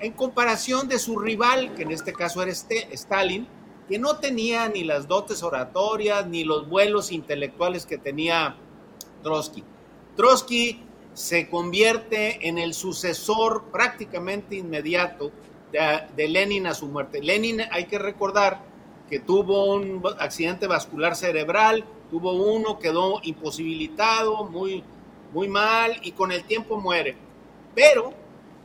[0.00, 3.46] En comparación de su rival, que en este caso era este, Stalin,
[3.88, 8.56] que no tenía ni las dotes oratorias ni los vuelos intelectuales que tenía
[9.22, 9.62] Trotsky.
[10.16, 10.82] Trotsky
[11.14, 15.30] se convierte en el sucesor prácticamente inmediato
[15.72, 17.22] de, de, Lenin a su muerte.
[17.22, 18.60] Lenin, hay que recordar
[19.08, 24.82] que tuvo un accidente vascular cerebral, tuvo uno, quedó imposibilitado, muy,
[25.32, 27.25] muy mal y con el tiempo muere.
[27.76, 28.14] Pero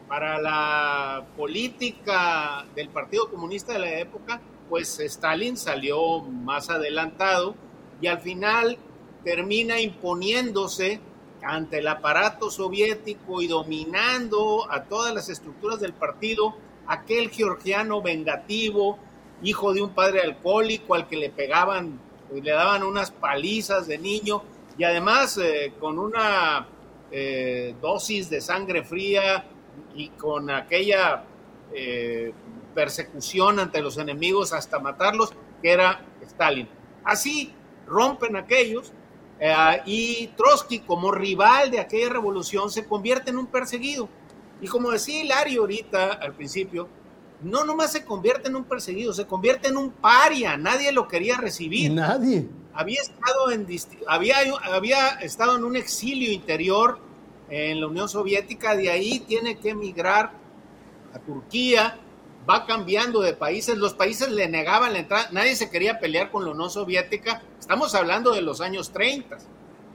[0.08, 7.56] para la política del Partido Comunista de la época, pues Stalin salió más adelantado
[8.02, 8.78] y al final
[9.26, 11.02] termina imponiéndose
[11.43, 16.56] ante el aparato soviético y dominando a todas las estructuras del partido,
[16.88, 18.97] aquel georgiano vengativo,
[19.43, 22.00] hijo de un padre alcohólico al que le pegaban,
[22.32, 24.41] le daban unas palizas de niño
[24.78, 26.65] y además eh, con una
[27.12, 29.45] eh, dosis de sangre fría
[29.95, 31.24] y con aquella
[31.74, 32.34] eh,
[32.74, 36.67] persecución ante los enemigos hasta matarlos, que era Stalin.
[37.04, 37.54] Así
[37.88, 38.93] rompen aquellos
[39.88, 44.08] y Trotsky como rival de aquella revolución se convierte en un perseguido.
[44.62, 46.88] Y como decía Hilario ahorita al principio,
[47.41, 51.38] no nomás se convierte en un perseguido, se convierte en un paria, nadie lo quería
[51.38, 51.91] recibir.
[51.91, 52.47] Nadie.
[52.74, 53.68] Había estado en,
[54.08, 57.00] había, había estado en un exilio interior
[57.50, 60.32] en la Unión Soviética, de ahí tiene que emigrar
[61.14, 62.00] a Turquía,
[62.50, 66.46] va cambiando de países, los países le negaban la entrada, nadie se quería pelear con
[66.46, 69.38] la Unión Soviética, estamos hablando de los años 30,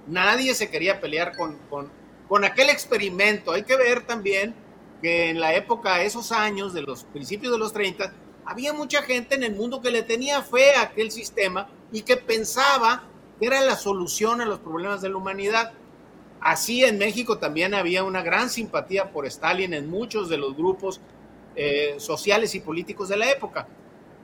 [0.06, 1.90] nadie se quería pelear con, con,
[2.28, 4.54] con aquel experimento, hay que ver también
[5.00, 8.12] que en la época, esos años, de los principios de los 30,
[8.44, 12.16] había mucha gente en el mundo que le tenía fe a aquel sistema y que
[12.16, 13.04] pensaba
[13.38, 15.72] que era la solución a los problemas de la humanidad.
[16.40, 21.00] Así en México también había una gran simpatía por Stalin en muchos de los grupos
[21.54, 23.66] eh, sociales y políticos de la época.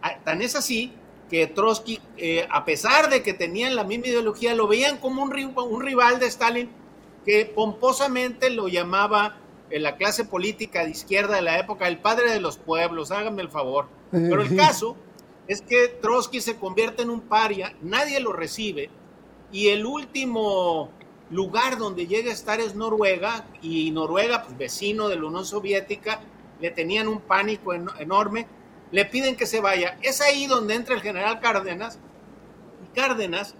[0.02, 0.92] Ah, tan es así
[1.30, 5.32] que Trotsky, eh, a pesar de que tenían la misma ideología, lo veían como un,
[5.56, 6.70] un rival de Stalin
[7.24, 9.36] que pomposamente lo llamaba
[9.70, 13.40] en la clase política de izquierda de la época, el padre de los pueblos, háganme
[13.42, 13.86] el favor.
[14.10, 14.96] Pero el caso
[15.48, 18.90] es que Trotsky se convierte en un paria, nadie lo recibe,
[19.50, 20.90] y el último
[21.30, 26.20] lugar donde llega a estar es Noruega, y Noruega, pues vecino de la Unión Soviética,
[26.60, 28.46] le tenían un pánico enorme,
[28.90, 29.98] le piden que se vaya.
[30.02, 31.98] Es ahí donde entra el general Cárdenas,
[32.84, 33.54] y Cárdenas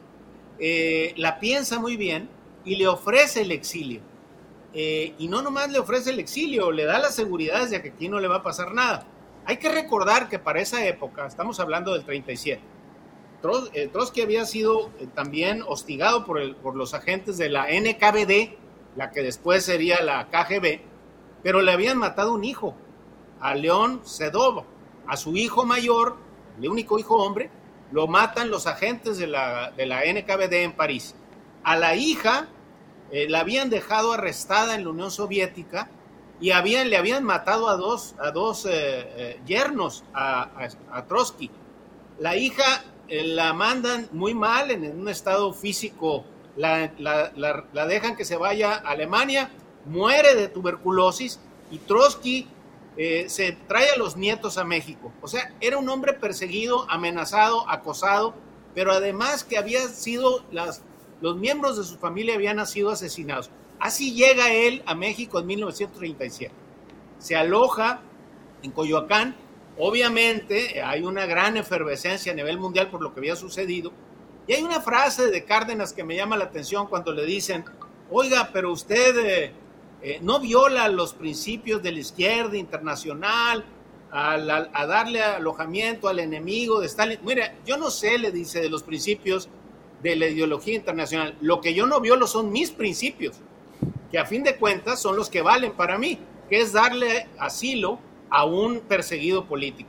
[0.59, 2.29] eh, la piensa muy bien
[2.65, 4.03] y le ofrece el exilio
[4.75, 8.09] eh, y no nomás le ofrece el exilio, le da las seguridades de que aquí
[8.09, 9.07] no le va a pasar nada.
[9.45, 12.63] Hay que recordar que para esa época, estamos hablando del 37,
[13.75, 18.57] eh, Trotsky había sido eh, también hostigado por, los agentes de la NKVD,
[18.97, 20.81] la que después sería la KGB,
[21.43, 22.77] pero le habían matado un hijo,
[23.41, 24.65] a León Sedov,
[25.09, 26.17] a su hijo mayor,
[26.61, 27.51] el único hijo hombre,
[27.91, 31.17] lo matan los agentes de la, de NKVD en París.
[31.65, 32.49] A la hija
[33.11, 35.91] eh, la habían dejado arrestada en la Unión Soviética
[36.43, 41.49] y habían, le habían matado a dos, a dos eh, eh, yernos a, Trotsky.
[42.19, 46.25] La hija la mandan muy mal, en, un estado físico,
[46.57, 46.91] la,
[47.87, 49.51] dejan que se vaya a Alemania,
[49.87, 51.39] muere de tuberculosis
[51.71, 52.49] y Trotsky
[52.97, 55.13] se trae a los nietos a México.
[55.23, 58.35] O sea, era un hombre perseguido, amenazado, acosado,
[58.75, 60.45] pero además que había sido
[61.21, 63.49] los miembros de su familia habían sido asesinados.
[63.83, 66.55] Así llega él a México en 1937.
[67.19, 68.01] Se aloja
[68.63, 69.35] en Coyoacán.
[69.77, 73.91] Obviamente hay una gran efervescencia a nivel mundial por lo que había sucedido.
[74.47, 77.65] Y hay una frase de Cárdenas que me llama la atención cuando le dicen,
[78.09, 79.53] oiga, pero usted eh,
[80.01, 83.65] eh, no viola los principios de la izquierda internacional
[84.13, 87.19] a darle alojamiento al enemigo de Stalin.
[87.25, 89.49] Mira, yo no sé, le dice, de los principios
[90.05, 91.37] de la ideología internacional.
[91.41, 93.41] Lo que yo no violo son mis principios,
[94.13, 97.99] que a fin de cuentas son los que valen para mí, que es darle asilo
[98.31, 99.89] a un perseguido político.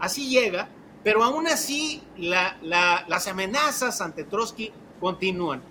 [0.00, 0.68] Así llega,
[1.04, 5.62] pero aún así las amenazas ante Trotsky continúan.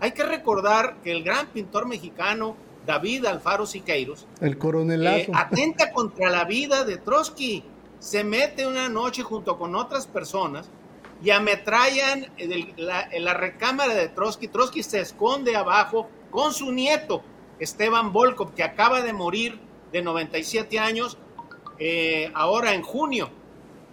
[0.00, 2.56] Hay que recordar que el gran pintor mexicano
[2.86, 7.64] David Alfaro Siqueiros, el coronelazo, eh, atenta contra la vida de Trotsky.
[7.98, 10.70] Se mete una noche junto con otras personas
[11.22, 14.48] y ametrallan en, la, recámara de Trotsky.
[14.48, 17.22] Trotsky se esconde abajo con su nieto,
[17.58, 19.58] Esteban Volkov, que acaba de morir
[19.92, 21.18] de 97 años,
[21.78, 23.30] eh, ahora en junio,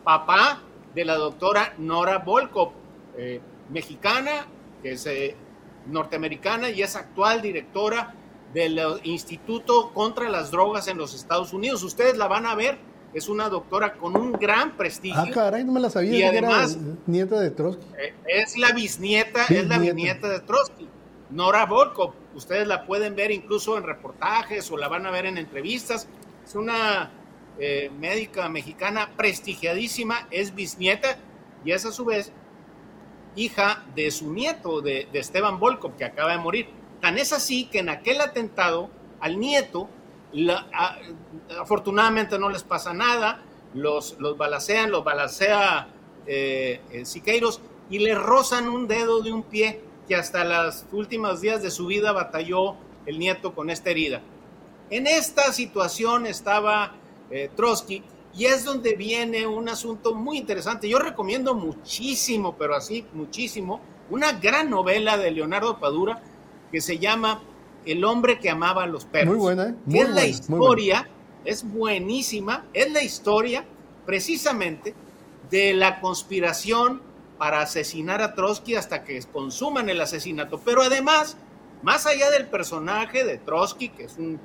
[0.04, 0.62] papá
[0.93, 2.71] de la doctora Nora Volkov,
[3.17, 4.47] eh, mexicana,
[4.82, 5.36] que es eh,
[5.88, 8.15] norteamericana y es actual directora
[8.54, 11.84] del Instituto contra las Drogas en los Estados Unidos.
[11.84, 12.78] Ustedes la van a ver
[13.15, 15.17] es una doctora con un gran prestigio.
[15.17, 16.17] Ah, caray, no me la sabía.
[16.19, 17.86] Y además, nieta de Trotsky.
[18.28, 20.89] Es la bisnieta, es la bisnieta de Trotsky.
[21.30, 25.38] Nora Volkov, ustedes la pueden ver incluso en reportajes o la van a ver en
[25.38, 26.08] entrevistas.
[26.45, 27.12] Es una
[27.58, 31.17] eh, médica mexicana prestigiadísima, es bisnieta
[31.63, 32.32] y es a su vez
[33.36, 36.67] hija de su nieto, de, Esteban Volkov, que acaba de morir.
[37.02, 39.89] Tan es así que en aquel atentado al nieto
[41.58, 43.41] afortunadamente no les pasa nada,
[43.74, 45.88] los, los balacean, los balacea
[46.28, 51.41] eh, eh, Siqueiros y le rozan un dedo de un pie que hasta los últimos
[51.41, 54.22] días de su vida batalló el nieto con esta herida.
[54.89, 56.94] En esta situación estaba
[57.32, 58.04] eh, Trotsky
[58.38, 60.89] y es donde viene un asunto muy interesante.
[60.89, 66.22] Yo recomiendo muchísimo, pero así muchísimo, una gran novela de Leonardo Padura
[66.72, 67.41] que se llama
[67.86, 69.36] El hombre que amaba a los perros.
[69.36, 69.76] Muy buena, ¿eh?
[69.88, 71.10] es la historia,
[71.46, 73.65] es buenísima, es la historia
[74.06, 74.94] precisamente
[75.50, 77.02] de la conspiración
[77.38, 80.60] para asesinar a Trotsky hasta que consuman el asesinato.
[80.63, 81.38] Pero además,
[81.82, 84.39] más allá del personaje de Trotsky, que es un,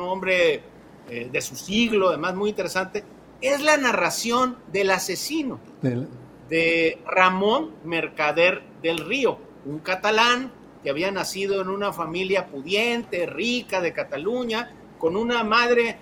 [0.00, 0.62] hombre
[1.08, 3.04] eh, de su siglo, además muy interesante,
[3.40, 5.60] es la narración del asesino,
[6.48, 10.52] de Ramón Mercader del Río, un catalán
[10.82, 15.96] que había nacido en una familia pudiente, rica de Cataluña, con una madre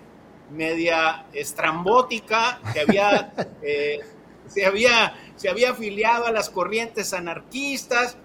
[0.51, 4.01] media estrambótica que había, eh,
[4.47, 8.17] se, había, se había afiliado a las corrientes anarquistas,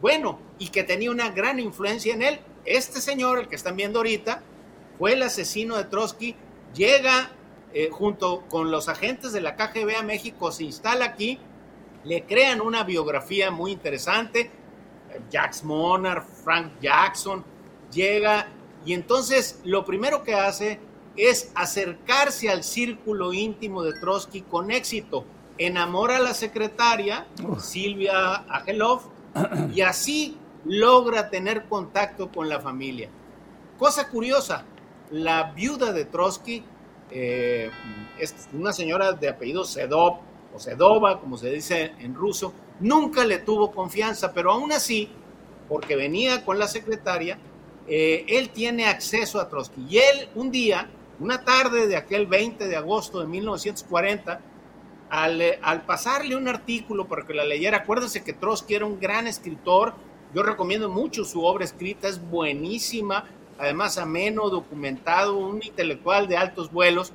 [0.00, 2.40] bueno, y que tenía una gran influencia en él.
[2.64, 4.42] Este señor, el que están viendo ahorita,
[4.98, 6.34] fue el asesino de Trotsky,
[6.74, 7.30] llega
[7.72, 11.38] eh, junto con los agentes de la KGB a México, se instala aquí,
[12.02, 14.50] le crean una biografía muy interesante,
[15.30, 17.44] Jax Monard, Frank Jackson,
[17.92, 18.48] llega
[18.84, 20.80] y entonces lo primero que hace
[21.16, 25.26] es acercarse al círculo íntimo de Trotsky con éxito.
[25.58, 27.26] Enamora a la secretaria,
[27.58, 29.02] Silvia Agelov,
[29.74, 33.08] y así logra tener contacto con la familia.
[33.78, 34.64] Cosa curiosa,
[35.10, 36.64] la viuda de Trotsky
[37.10, 37.70] eh,
[38.18, 40.18] es una señora de apellido Sedov,
[40.54, 45.08] o Sedova, como se dice en ruso, nunca le tuvo confianza, pero aún así,
[45.68, 47.38] porque venía con la secretaria,
[47.86, 49.86] eh, él tiene acceso a Trotsky.
[49.88, 50.88] Y él un día,
[51.20, 54.40] una tarde de aquel 20 de agosto de 1940,
[55.10, 59.26] al, al, pasarle un artículo para que la leyera, acuérdense que Trotsky era un gran
[59.26, 59.94] escritor,
[60.34, 63.24] yo recomiendo mucho su obra escrita, es buenísima,
[63.58, 67.12] además ameno, documentado, un intelectual de altos vuelos,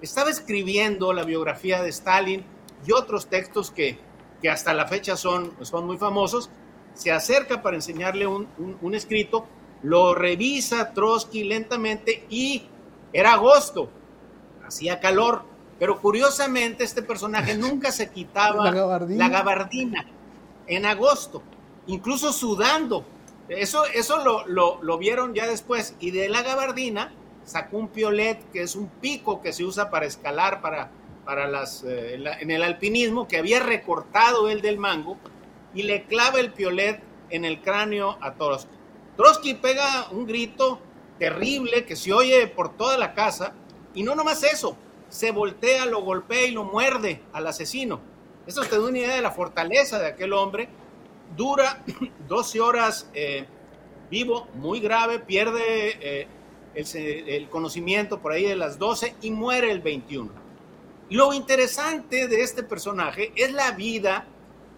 [0.00, 2.44] estaba escribiendo la biografía de Stalin
[2.86, 3.98] y otros textos que,
[4.40, 6.50] que hasta la fecha son, son muy famosos,
[6.94, 8.48] se acerca para enseñarle un,
[8.80, 9.46] un, escrito,
[9.82, 12.64] lo revisa Trotsky lentamente y
[13.12, 13.88] era agosto,
[14.66, 15.42] hacía calor,
[15.78, 20.06] pero curiosamente este personaje nunca se quitaba la gabardina,
[20.66, 21.42] en agosto,
[21.86, 23.04] incluso sudando.
[23.48, 25.94] Eso, eso lo, lo, lo, vieron ya después.
[26.00, 27.12] Y de la gabardina
[27.44, 30.90] sacó un piolet, que es un pico que se usa para escalar, para
[31.28, 35.18] para las, eh, en el alpinismo que había recortado él del mango
[35.74, 38.74] y le clava el piolet en el cráneo a Trotsky.
[39.14, 40.80] Trotsky pega un grito
[41.18, 43.52] terrible que se oye por toda la casa
[43.92, 44.74] y no nomás eso,
[45.08, 48.00] se voltea, lo golpea y lo muerde al asesino.
[48.46, 50.68] Eso te da una idea de la fortaleza de aquel hombre.
[51.36, 51.84] Dura
[52.28, 53.46] 12 horas eh,
[54.10, 55.60] vivo, muy grave, pierde
[56.00, 56.28] eh,
[56.74, 60.30] el, conocimiento por ahí de las 12 y muere el 21.
[61.10, 64.26] Lo interesante de este personaje es la vida,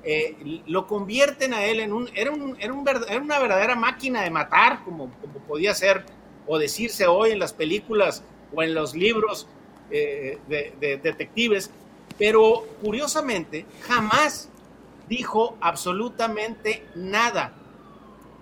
[0.02, 4.22] eh, lo convierten a él en un era, un, era, un, era, una verdadera máquina
[4.22, 5.10] de matar, como,
[5.46, 6.04] podía ser
[6.46, 9.48] o decirse hoy en las películas o en los libros
[9.90, 11.70] eh, de, de detectives,
[12.18, 14.48] pero curiosamente jamás
[15.09, 17.53] dijo absolutamente nada.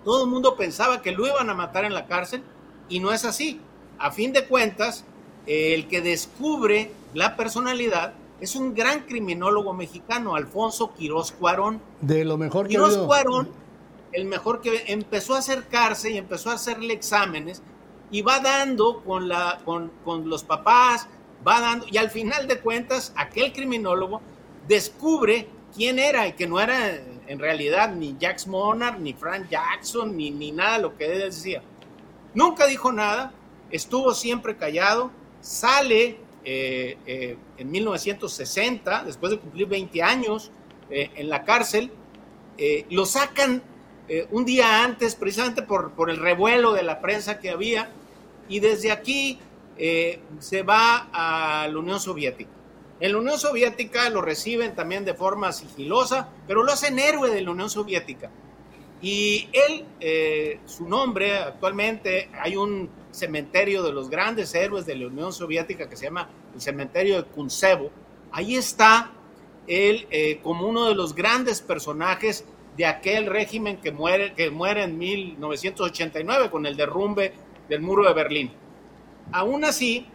[0.05, 2.43] Todo el mundo pensaba que lo iban a matar en la cárcel
[2.87, 3.59] y no es así.
[3.97, 5.03] A fin de cuentas,
[5.45, 11.81] el que descubre la personalidad es un gran criminólogo mexicano, Alfonso Quirós Cuarón.
[12.01, 13.49] De lo mejor que Quirós Cuarón,
[14.11, 17.61] el mejor que empezó a acercarse y empezó a hacerle exámenes
[18.11, 21.07] y va dando con, la, con, con los papás,
[21.47, 24.21] va dando, y al final de cuentas, aquel criminólogo
[24.67, 30.17] descubre quién era y que no era en realidad ni Jax Monard, ni Frank Jackson,
[30.17, 31.61] ni, ni nada lo que él decía.
[32.33, 33.33] Nunca dijo nada,
[33.71, 40.51] estuvo siempre callado, sale eh, eh, en 1960, después de cumplir 20 años
[40.89, 41.91] eh, en la cárcel,
[42.89, 43.63] lo sacan
[44.31, 47.89] un día antes, precisamente por, por, el revuelo de la prensa que había,
[48.49, 49.39] y desde aquí
[50.39, 52.51] se va a la Unión Soviética.
[52.99, 57.41] En la Unión Soviética lo reciben también de forma sigilosa, pero lo hacen héroe de
[57.41, 58.29] la Unión Soviética.
[59.01, 65.33] Y él, su nombre actualmente, hay un cementerio de los grandes héroes de la Unión
[65.33, 67.91] Soviética que se llama el cementerio de Kuntsevo.
[68.31, 69.11] Ahí está
[69.67, 72.43] él eh, como uno de los grandes personajes
[72.75, 77.33] de aquel régimen que muere, que muere en 1989 con el derrumbe
[77.67, 78.51] del muro de Berlín.
[79.31, 80.07] Aún así,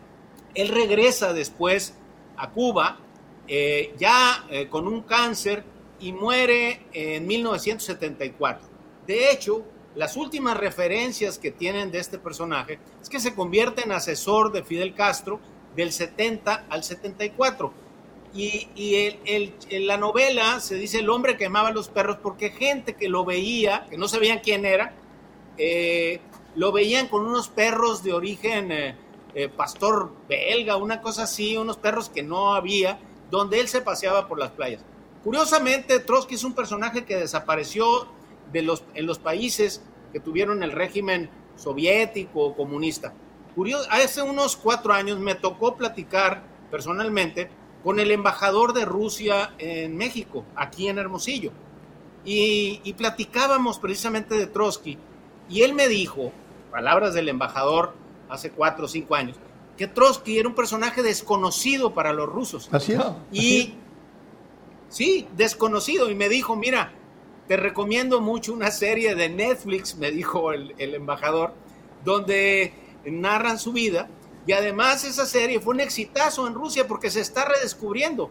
[0.55, 1.95] él regresa después
[2.37, 2.99] a Cuba,
[3.47, 5.65] eh, ya eh, con un cáncer,
[6.01, 8.69] y muere en 1974.
[9.07, 13.93] De hecho, las últimas referencias que tienen de este personaje es que se convierte en
[13.93, 15.41] asesor de Fidel Castro
[15.77, 17.73] del 70 al 74.
[18.37, 22.95] Y, en la novela se dice el hombre que amaba a los perros porque gente
[22.95, 24.93] que lo veía, que no sabían quién era,
[25.57, 26.21] eh,
[26.57, 28.73] lo veían con unos perros de origen
[29.35, 32.99] eh, pastor belga, una cosa así, unos perros que no había,
[33.31, 34.85] donde él se paseaba por las playas.
[35.25, 38.07] Curiosamente, Trotsky es un personaje que desapareció
[38.53, 39.83] de los, en los países
[40.13, 43.13] que tuvieron el régimen soviético o comunista.
[43.55, 47.49] Curioso, hace unos cuatro años me tocó platicar personalmente
[47.83, 51.51] con el embajador de Rusia en México, aquí en Hermosillo.
[52.25, 54.99] Y platicábamos precisamente de Trotsky.
[55.49, 56.33] Y él me dijo,
[56.71, 57.95] palabras del embajador
[58.35, 59.37] hace cuatro o cinco años,
[59.77, 62.69] que Trotsky era un personaje desconocido para los rusos.
[62.73, 63.01] Así es.
[63.33, 63.75] Y
[64.89, 66.11] sí, desconocido.
[66.11, 66.93] Y me dijo, mira,
[67.49, 71.53] te recomiendo mucho una serie de Netflix, me dijo el, el embajador,
[72.05, 72.73] donde
[73.05, 74.09] narran su vida.
[74.47, 78.31] Y además esa serie fue un exitazo en Rusia porque se está redescubriendo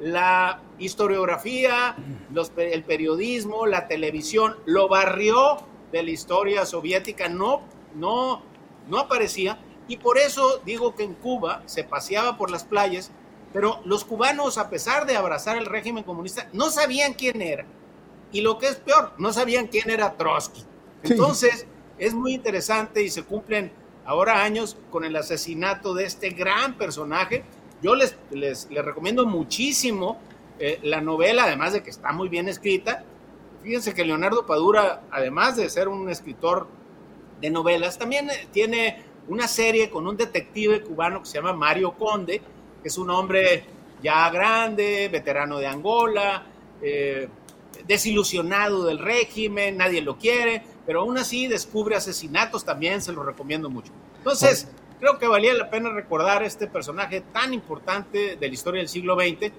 [0.00, 1.96] la historiografía,
[2.32, 5.58] los, el periodismo, la televisión, lo barrió
[5.92, 7.62] de la historia soviética, no,
[7.96, 8.42] no,
[8.88, 9.58] no aparecía.
[9.86, 13.10] Y por eso digo que en Cuba se paseaba por las playas,
[13.52, 17.64] pero los cubanos, a pesar de abrazar el régimen comunista, no sabían quién era.
[18.32, 20.62] Y lo que es peor, no sabían quién era Trotsky.
[21.02, 21.66] Entonces,
[21.98, 23.72] es muy interesante y se cumplen
[24.04, 27.44] ahora años con el asesinato de este gran personaje.
[27.82, 30.18] Yo les, les, recomiendo muchísimo
[30.58, 33.04] eh, la novela, además de que está muy bien escrita.
[33.62, 36.68] Fíjense que Leonardo Padura, además de ser un escritor
[37.40, 41.92] de novelas, también eh, tiene una serie con un detective cubano que se llama Mario
[41.92, 42.40] Conde,
[42.82, 43.64] que es un hombre
[44.02, 46.44] ya grande, veterano de Angola,
[46.80, 47.28] eh,
[47.86, 53.70] desilusionado del régimen, nadie lo quiere, pero aún así descubre asesinatos también, se lo recomiendo
[53.70, 53.92] mucho.
[54.16, 54.68] Entonces,
[54.98, 59.14] creo que valía la pena recordar este personaje tan importante de la historia del siglo
[59.14, 59.52] XX.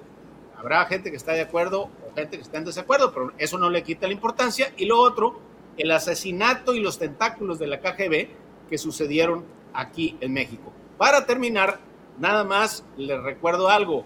[0.57, 3.69] Habrá gente que está de acuerdo o gente que está en desacuerdo, pero eso no
[3.69, 4.73] le quita la importancia.
[4.77, 5.39] Y lo otro,
[5.77, 8.27] el asesinato y los tentáculos de la KGB
[8.69, 10.71] que sucedieron aquí en México.
[10.97, 11.79] Para terminar,
[12.19, 14.03] nada más les recuerdo algo.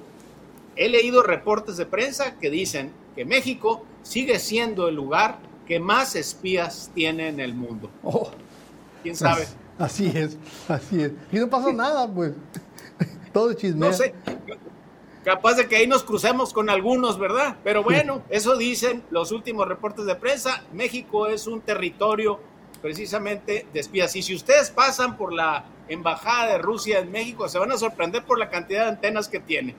[0.75, 6.15] He leído reportes de prensa que dicen que México sigue siendo el lugar que más
[6.15, 7.89] espías tiene en el mundo.
[8.03, 8.31] Oh.
[9.01, 9.47] ¿Quién sabe?
[9.77, 10.37] Así es,
[10.67, 11.11] así es.
[11.31, 12.33] Y no pasa nada, pues.
[13.33, 13.87] Todo chisme.
[13.87, 14.13] No sé.
[15.23, 17.57] Capaz de que ahí nos crucemos con algunos, ¿verdad?
[17.63, 20.63] Pero bueno, eso dicen los últimos reportes de prensa.
[20.73, 22.39] México es un territorio
[22.81, 24.15] precisamente de espías.
[24.15, 28.23] Y si ustedes pasan por la embajada de Rusia en México, se van a sorprender
[28.23, 29.75] por la cantidad de antenas que tiene.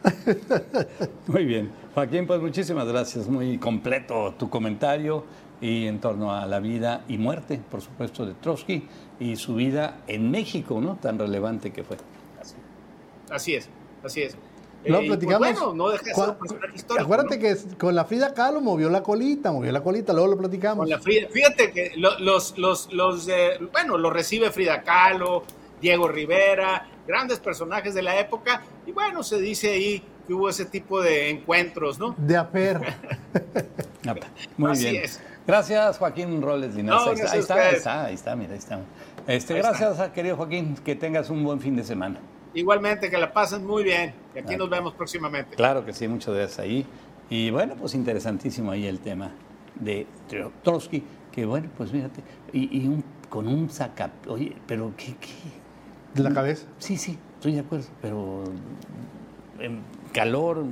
[1.27, 1.71] Muy bien.
[1.95, 3.29] Joaquín, pues muchísimas gracias.
[3.29, 5.25] Muy completo tu comentario
[5.61, 8.89] y en torno a la vida y muerte, por supuesto, de Trotsky
[9.21, 10.97] y su vida en México, ¿no?
[10.97, 11.97] Tan relevante que fue.
[13.31, 13.69] Así, es,
[14.03, 14.37] así es.
[14.87, 15.39] Lo eh, pues platicamos.
[15.39, 17.05] bueno, no deja de ser un histórico.
[17.05, 20.79] Acuérdate que con la Frida Kahlo movió la colita, movió la colita, luego lo platicamos.
[20.85, 23.29] Con la Frida, fíjate que los, los, los,
[23.73, 25.45] bueno, lo recibe Frida Kahlo,
[25.81, 30.65] Diego Rivera, grandes personajes de la época, y bueno, se dice ahí que hubo ese
[30.65, 32.15] tipo de encuentros, ¿no?
[32.17, 32.81] De afer.
[34.57, 35.05] Muy Así bien.
[35.05, 35.21] Es.
[35.47, 37.07] Gracias, Joaquín Roles Linares.
[37.07, 38.81] ahí, está, ahí, está, ahí, está, ahí está, mira, ahí está.
[39.27, 42.19] Este, gracias, querido Joaquín, que tengas un buen fin de semana.
[42.55, 44.15] Igualmente, que la pasen muy bien.
[44.35, 45.57] Y aquí nos vemos próximamente.
[45.57, 46.87] Claro que sí, muchas gracias ahí.
[47.29, 49.33] Y bueno, pues interesantísimo ahí el tema
[49.75, 50.07] de
[50.63, 51.03] Trotsky,
[51.33, 54.13] que bueno, pues fíjate, y, un, con un saca...
[54.29, 55.33] Oye, pero ¿qué, qué?
[56.15, 56.67] ¿De la cabeza?
[56.79, 58.45] Sí, sí, estoy de acuerdo, pero
[60.15, 60.65] calor,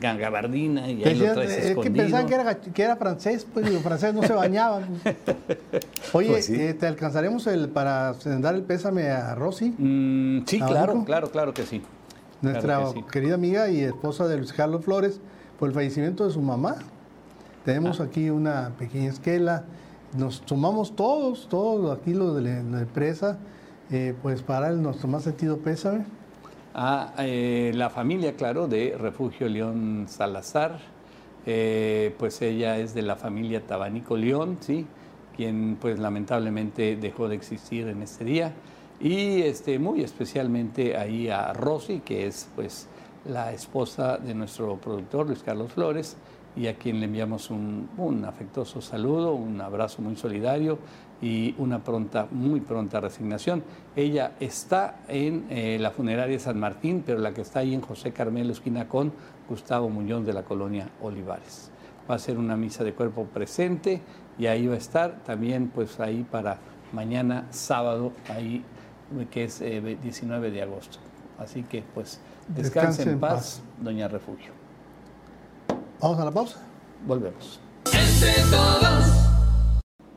[0.00, 3.82] gabardina y ahí lo traes Es que pensaban que era, que era francés, pues los
[3.82, 4.84] franceses no se bañaban.
[6.12, 9.74] Oye, pues eh, ¿te alcanzaremos el, para dar el pésame a Rosy?
[9.76, 11.82] Mm, sí, claro, claro, claro que sí.
[12.40, 12.80] Nuestra
[13.10, 15.20] querida amiga y esposa de Luis Carlos Flores,
[15.58, 16.76] por el fallecimiento de su mamá.
[17.64, 18.04] Tenemos ah.
[18.04, 19.64] aquí una pequeña esquela.
[20.16, 23.38] Nos sumamos todos, todos aquí los de la, empresa,
[23.90, 26.04] eh, pues para el, nuestro más sentido pésame
[26.78, 30.78] a eh, la familia, claro, de Refugio León Salazar.
[31.46, 34.86] Eh, pues ella es de la familia Tabanico León, ¿sí?
[35.34, 38.52] quien pues lamentablemente dejó de existir en este día.
[39.00, 42.88] Y este, muy especialmente ahí a Rosy, que es pues
[43.26, 46.16] la esposa de nuestro productor Luis Carlos Flores,
[46.56, 50.78] y a quien le enviamos un, un afectuoso saludo, un abrazo muy solidario
[51.20, 53.62] y una pronta, muy pronta resignación.
[53.94, 58.12] Ella está en eh, la funeraria San Martín, pero la que está ahí en José
[58.12, 59.12] Carmelo, esquina con
[59.48, 61.70] Gustavo Muñoz de la colonia Olivares.
[62.10, 64.00] Va a ser una misa de cuerpo presente
[64.38, 66.58] y ahí va a estar también pues ahí para
[66.92, 68.62] mañana sábado, ahí
[69.30, 70.98] que es 19 de agosto.
[71.38, 74.52] Así que pues descanse, en, paz, doña Refugio.
[76.00, 76.60] Vamos a la pausa.
[77.06, 77.60] Volvemos.
[77.92, 79.15] Entre todos.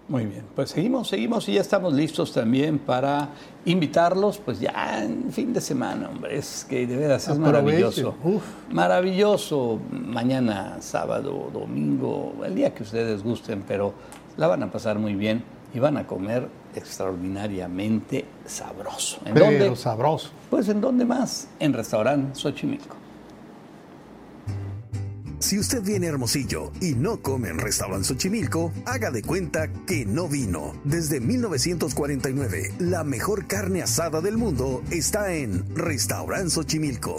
[0.10, 3.30] Muy bien, pues seguimos, seguimos y ya estamos listos también para
[3.64, 8.16] invitarlos, pues ya en fin de semana, hombre, es que de veras es maravilloso.
[8.24, 8.42] Uf.
[8.72, 13.94] Maravilloso, mañana, sábado, domingo, el día que ustedes gusten, pero
[14.36, 15.44] la van a pasar muy bien
[15.76, 19.20] y van a comer extraordinariamente sabroso.
[19.26, 19.76] ¿En Pero dónde?
[19.76, 20.32] sabroso.
[20.50, 21.50] Pues en dónde más?
[21.60, 22.96] En restaurante Xochimilco.
[25.40, 30.06] Si usted viene a Hermosillo y no come en Restaurant Xochimilco, haga de cuenta que
[30.06, 30.74] no vino.
[30.84, 37.18] Desde 1949, la mejor carne asada del mundo está en Restaurant Xochimilco.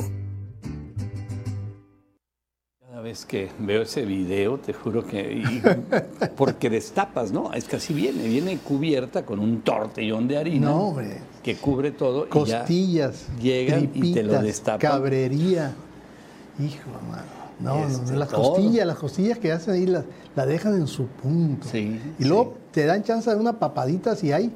[2.83, 5.33] Cada vez que veo ese video, te juro que.
[5.33, 5.63] y-
[6.37, 7.55] porque destapas, ¿no?
[7.55, 8.29] Es que así viene.
[8.29, 10.67] Viene cubierta con un tortillón de harina.
[10.69, 11.21] No, hombre.
[11.43, 12.25] Que cubre todo.
[12.27, 14.79] y ya Costillas, llegan y te lo destapan.
[14.91, 15.75] Cabrería.
[16.59, 17.40] Hijo, mano.
[17.63, 18.53] No, no, Este, las todo.
[18.55, 20.05] costillas, las costillas que hacen ahí las,
[20.35, 21.67] las dejan en su punto.
[21.71, 24.53] Sí, y luego te dan chance de una papadita si hay.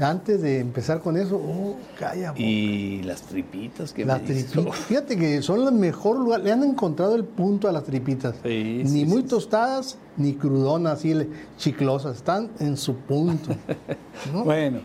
[0.00, 2.30] Antes de empezar con eso, oh, calla.
[2.30, 2.40] boca.
[2.42, 4.74] Y las tripitas que Las me tripitas.
[4.76, 6.40] Fíjate que son el mejor lugar.
[6.40, 8.36] Le han encontrado el punto a las tripitas.
[8.42, 11.14] Sí, ni muy tostadas, ni crudonas, así
[11.58, 12.16] chiclosas.
[12.16, 13.54] Están en su punto.
[14.32, 14.44] ¿no?
[14.44, 14.80] Bueno,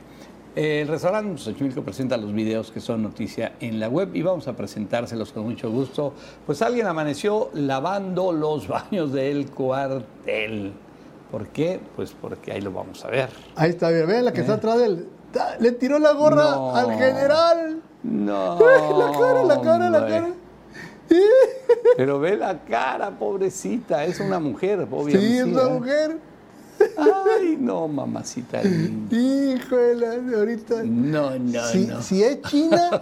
[0.58, 4.56] el restaurante Xochimilco presenta los videos que son noticia en la web y vamos a
[4.56, 6.14] presentárselos con mucho gusto.
[6.48, 10.74] Pues alguien amaneció lavando los baños del cuartel.
[11.30, 11.80] ¿Por qué?
[11.96, 13.30] Pues porque ahí lo vamos a ver.
[13.56, 15.08] Ahí está, mira, vean la que está atrás del.
[15.60, 16.56] Le tiró la gorra Eh.
[16.56, 16.76] No.
[16.76, 17.82] al general.
[18.02, 18.60] No.
[18.60, 20.30] la cara, la cara, la cara.
[21.98, 24.06] Pero ve la cara, pobrecita.
[24.06, 25.20] Es una mujer, obviamente.
[25.20, 25.70] Sí, es una ¿eh?
[25.70, 26.18] mujer.
[26.98, 29.16] Ay, no, mamacita linda.
[29.16, 30.84] Híjole, ahorita.
[30.84, 32.02] No, no, si, no.
[32.02, 33.02] si es China,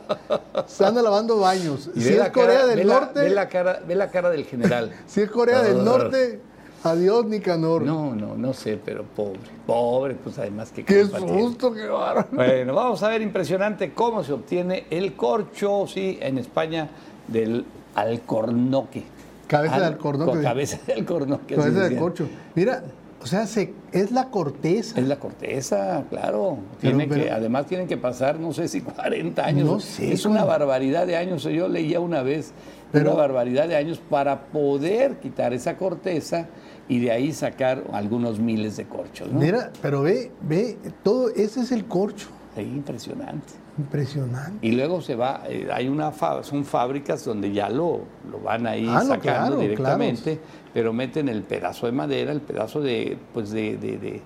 [0.68, 1.90] se anda lavando baños.
[1.96, 4.30] Y Si es Corea cara- del ve la- Norte, ve la cara, ve la cara
[4.30, 4.92] del general.
[5.08, 5.84] si es Corea del.
[5.84, 6.40] Norte,
[6.84, 7.82] adiós Nicanor.
[7.84, 11.42] No, no, no sé, pero pobre, pobre, pues además que Qué tiene.
[11.44, 12.28] susto, qué bárbaro.
[12.32, 16.90] Bueno, vamos a ver impresionante cómo se obtiene el corcho, sí, en España,
[17.28, 17.66] del
[17.96, 19.04] alcornoque.
[19.48, 20.32] Cabeza de Al- alcornoque.
[20.32, 21.56] con Cabeza de alcornoque.
[21.56, 22.00] Cabeza de decían.
[22.02, 22.28] corcho.
[22.56, 22.84] Mira,
[23.26, 25.00] o sea, se- es la corteza.
[25.00, 26.60] Es la corteza, claro.
[26.80, 29.66] Pero- Tiene que, además tienen que pasar, no sé si 40 años.
[29.66, 31.42] No sé, es una barbaridad de años.
[31.42, 32.54] Yo leía una vez
[32.92, 36.46] Pero- una barbaridad de años para poder quitar esa corteza
[36.88, 39.32] y de ahí sacar algunos miles de corchos.
[39.32, 39.40] ¿no?
[39.40, 42.28] Mira, pero ve, ve, todo, ese es el corcho.
[42.56, 43.54] Sí, impresionante.
[43.78, 44.66] Impresionante.
[44.66, 46.12] Y luego se va, eh, hay una
[46.44, 48.02] son fábricas donde ya lo,
[48.32, 50.40] lo van ahí Ah, no, sacando claro, directamente,
[50.74, 54.22] pero meten el pedazo de madera, el pedazo de, pues de, de, de-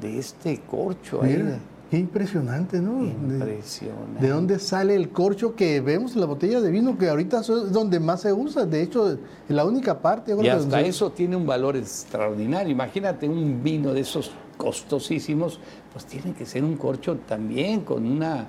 [0.00, 1.36] de este corcho ahí.
[1.36, 1.58] Mira,
[1.90, 3.04] qué impresionante, ¿no?
[3.04, 4.20] Impresionante.
[4.20, 6.98] ¿De dónde sale el corcho que vemos en la botella de vino?
[6.98, 8.66] Que ahorita es donde más se usa.
[8.66, 9.18] De hecho, es
[9.48, 10.34] la única parte.
[10.34, 12.72] Y hasta donde- eso tiene un valor extraordinario.
[12.72, 15.60] Imagínate un vino de esos costosísimos,
[15.92, 18.48] pues tiene que ser un corcho también con una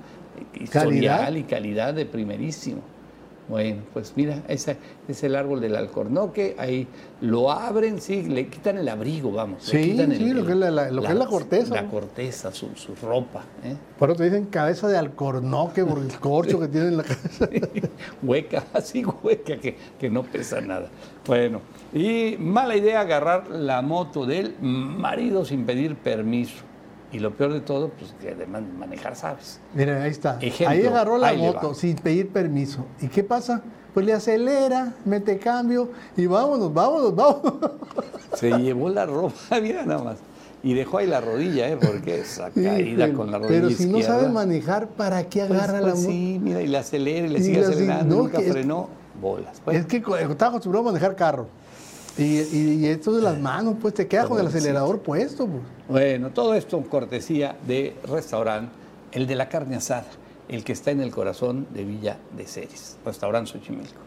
[0.54, 1.36] historial Calidad.
[1.36, 2.82] y calidad de primerísimo.
[3.50, 4.78] Bueno, pues mira, ese
[5.08, 6.88] es el árbol del alcornoque, ahí
[7.20, 9.68] lo abren, sí, le quitan el abrigo, vamos.
[9.68, 11.88] le Sí, quitan sí, lo que es la- la- lo que es la corteza, La
[11.90, 13.44] corteza, su, su ropa.
[13.66, 13.76] ¿eh?
[14.00, 17.50] Por eso te dicen cabeza de alcornoque por el corcho que tiene en la cabeza.
[18.24, 20.88] hueca, así hueca, que, que no pesa nada.
[21.28, 21.60] Bueno,
[21.94, 26.64] y mala idea agarrar la moto del marido sin pedir permiso.
[27.14, 29.60] Y lo peor de todo, pues que además manejar sabes.
[29.76, 30.38] Mira, ahí está.
[30.42, 32.86] Ejemplo, ahí agarró la ahí moto sin pedir permiso.
[33.00, 33.62] ¿Y qué pasa?
[33.94, 37.54] Pues le acelera, mete cambio y vámonos, vámonos, vámonos.
[38.34, 40.18] Se llevó la ropa, mira nada más.
[40.64, 41.78] Y dejó ahí la rodilla, ¿eh?
[41.78, 45.52] Porque esa caída Híjole, con la rodilla Pero si no sabe manejar, ¿para qué pues,
[45.60, 46.08] agarra pues la moto?
[46.08, 48.90] sí, mira, y le acelera y le Y sigue acelerando, no, nunca es- frenó.
[49.22, 49.62] Bolas.
[49.64, 51.48] Bueno, Es que estaba acostumbrado a manejar carro.
[52.18, 55.48] Y, y- y esto de las manos, pues te queda con el acelerador puesto.
[55.48, 55.62] Pues.
[55.90, 58.72] Bueno, todo esto cortesía de restaurante,
[59.14, 60.06] el de la carne asada,
[60.48, 64.00] el que está en el corazón de Villa de Ceres, restaurante Xochimilco.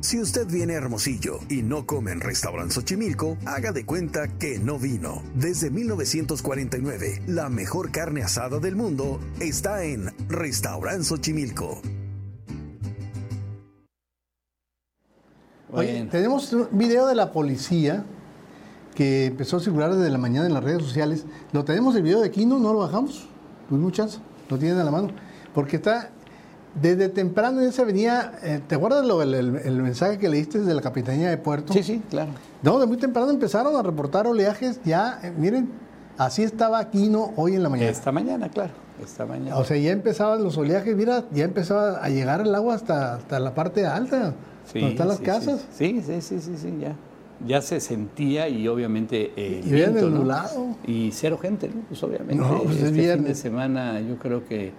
[0.00, 4.58] Si usted viene a Hermosillo y no come en Restaurant Xochimilco, haga de cuenta que
[4.58, 5.22] no vino.
[5.36, 11.80] Desde 1949, la mejor carne asada del mundo está en Restaurant Xochimilco.
[15.72, 16.10] Oye, Bueno.
[16.10, 18.04] tenemos un video de la policía
[18.94, 21.24] que empezó a circular desde la mañana en las redes sociales.
[21.52, 23.26] Lo tenemos el video de Kino, no lo bajamos.
[23.68, 24.18] Tuvimos chance,
[24.50, 25.08] lo tienen a la mano.
[25.54, 26.10] Porque está
[26.80, 28.32] desde temprano ya se venía.
[28.42, 31.72] eh, ¿Te acuerdas lo- el, el- el mensaje que leíste desde la Capitanía de Puerto?
[31.72, 32.32] Sí, sí, claro.
[32.62, 34.78] No, de muy temprano empezaron a reportar oleajes.
[34.84, 35.70] Ya, eh, miren,
[36.18, 37.90] así estaba Kino hoy en la mañana.
[37.90, 38.72] Esta mañana, claro.
[39.02, 39.56] Esta mañana.
[39.56, 43.40] O sea, ya empezaban los oleajes, mira, ya empezaba a llegar el agua hasta, hasta
[43.40, 44.34] la parte alta,
[44.66, 45.66] Sí, están las sí, casas.
[45.72, 46.94] Sí, sí, sí, sí, sí, ya.
[47.46, 50.76] Ya se sentía y obviamente eh, Y viento, ¿no?
[50.86, 51.80] Y cero gente, ¿no?
[51.88, 53.38] Pues obviamente No, pues es este fin de viernes.
[53.38, 54.72] semana yo creo que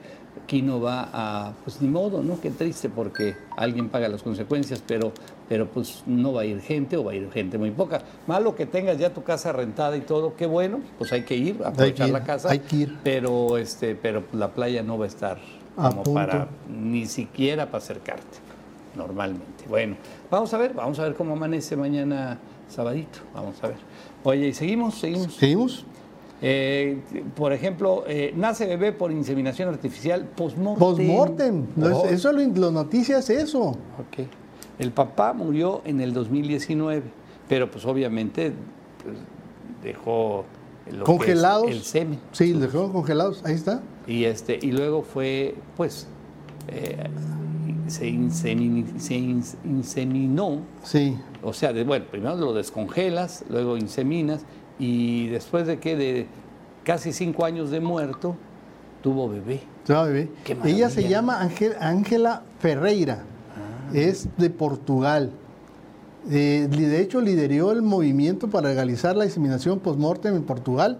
[0.48, 2.40] Kino va a, pues ni modo, ¿no?
[2.40, 5.12] Qué triste porque alguien paga las consecuencias, pero,
[5.48, 8.02] pero pues no va a ir gente o va a ir gente muy poca.
[8.28, 11.62] Malo que tengas ya tu casa rentada y todo, qué bueno, pues hay que ir,
[11.64, 12.50] aprovechar ir, la casa.
[12.50, 12.98] hay que ir.
[13.04, 15.38] Pero, este, pero la playa no va a estar
[15.76, 18.38] como para, ni siquiera para acercarte,
[18.96, 19.66] normalmente.
[19.70, 19.96] Bueno,
[20.30, 22.40] vamos a ver, vamos a ver cómo amanece mañana
[22.70, 23.78] sabadito, vamos a ver.
[24.24, 24.96] Oye, ¿y seguimos?
[24.96, 25.36] ¿Seguimos?
[25.36, 25.86] ¿Seguimos?
[26.42, 27.00] Eh,
[27.36, 30.80] por ejemplo, eh, nace bebé por inseminación artificial postmortem.
[30.80, 31.66] Postmortem.
[31.82, 33.62] Oh, Eso es lo, lo noticia es eso.
[33.70, 34.28] ok.
[34.80, 37.04] El papá murió en el 2019,
[37.48, 38.52] pero pues obviamente
[39.04, 39.16] pues,
[39.84, 40.44] dejó
[40.88, 41.68] lo que es Congelados.
[41.70, 42.20] el semen.
[42.34, 43.42] Sí, dejaron congelados.
[43.46, 43.82] Ahí está.
[44.08, 46.08] Y, este, y luego fue, pues,
[46.68, 46.98] eh,
[47.88, 51.18] se, insemin- se ins- inseminó, Sí.
[51.42, 54.46] o sea, de- bueno, primero lo descongelas, luego inseminas,
[54.80, 56.28] y después de que de
[56.84, 58.36] casi cinco años de muerto,
[59.02, 59.62] tuvo bebé.
[59.90, 60.30] Va, bebé.
[60.44, 63.24] Qué Ella se llama Ángel- Ángela Ferreira.
[63.56, 63.92] Ah.
[63.94, 65.32] Es de Portugal.
[66.32, 71.00] Eh, de hecho, lideró el movimiento para legalizar la inseminación postmortem en Portugal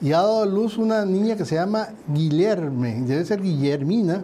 [0.00, 4.22] y ha dado a luz una niña que se llama Guillerme, debe ser Guillermina,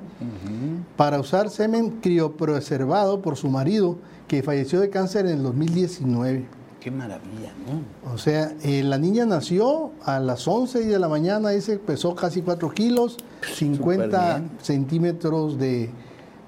[0.96, 3.98] para usar semen criopreservado por su marido,
[4.28, 6.46] que falleció de cáncer en el 2019.
[6.80, 8.12] Qué maravilla, ¿no?
[8.12, 12.42] O sea, eh, la niña nació a las 11 de la mañana, dice, pesó casi
[12.42, 13.16] 4 kilos,
[13.54, 14.50] 50 bien.
[14.60, 15.90] centímetros de,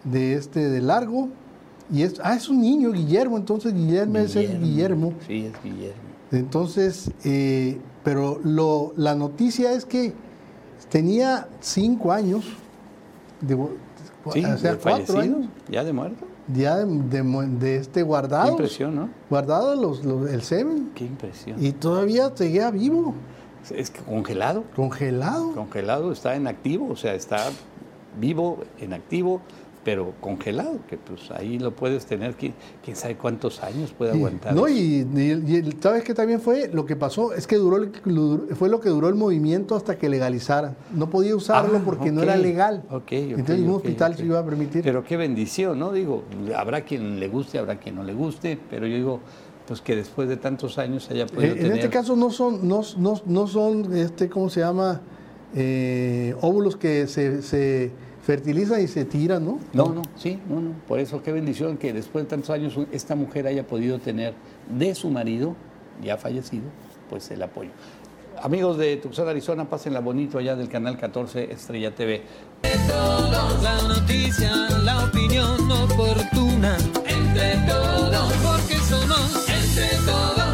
[0.04, 1.30] de este de largo.
[1.90, 5.14] Y es, ah, es un niño, Guillermo, entonces Guillermo, es el Guillermo.
[5.26, 6.02] Sí, es Guillermo.
[6.32, 10.12] Entonces, eh, pero lo, la noticia es que
[10.88, 12.44] tenía 5 años,
[13.40, 13.56] de,
[14.32, 16.24] Sí, o sea, de 4 fallecido, años, ya de muerto.
[16.54, 17.22] ya de,
[17.58, 19.08] de este Qué guardado, impresión, ¿no?
[19.28, 21.62] guardado los, los- el semen, Qué impresión.
[21.64, 23.12] y todavía seguía vivo.
[23.74, 24.62] Es que congelado.
[24.76, 25.52] Congelado.
[25.52, 27.38] Congelado está en activo, o sea, está
[28.20, 29.40] vivo, en activo,
[29.86, 34.18] pero congelado, que pues ahí lo puedes tener, quién, quién sabe cuántos años puede Sí.
[34.18, 34.52] aguantar.
[34.52, 36.68] No, y, y- y ¿sabes qué también fue?
[36.72, 37.92] Lo que pasó es que duró, el-
[38.56, 40.76] fue lo que duró el movimiento hasta que legalizaran.
[40.92, 42.82] No podía usarlo Ah, porque no era legal.
[42.90, 44.82] Ok, ok, Entonces ningún hospital se iba a permitir.
[44.82, 45.92] Pero qué bendición, ¿no?
[45.92, 46.24] Digo,
[46.56, 49.20] habrá quien le guste, habrá quien no le guste, pero yo digo,
[49.68, 51.78] pues que después de tantos años haya podido Eh, en tener...
[51.78, 55.00] este caso no son, no, no- no son este, ¿cómo se llama?
[55.54, 57.92] Eh, óvulos que se, se
[58.26, 59.60] fertilizan y se tiran, ¿no?
[59.72, 60.72] No, no, sí, no, no.
[60.88, 64.34] Por eso qué bendición que después de tantos años esta mujer haya podido tener
[64.68, 65.54] de su marido,
[66.02, 66.64] ya fallecido,
[67.08, 67.70] pues el apoyo.
[68.42, 72.22] Amigos de Tucson, Arizona, pásenla bonito allá del canal 14 Estrella TV.
[73.62, 74.52] La noticia,
[74.82, 76.76] la opinión oportuna.
[77.06, 80.45] Entre todos, porque somos entre todos.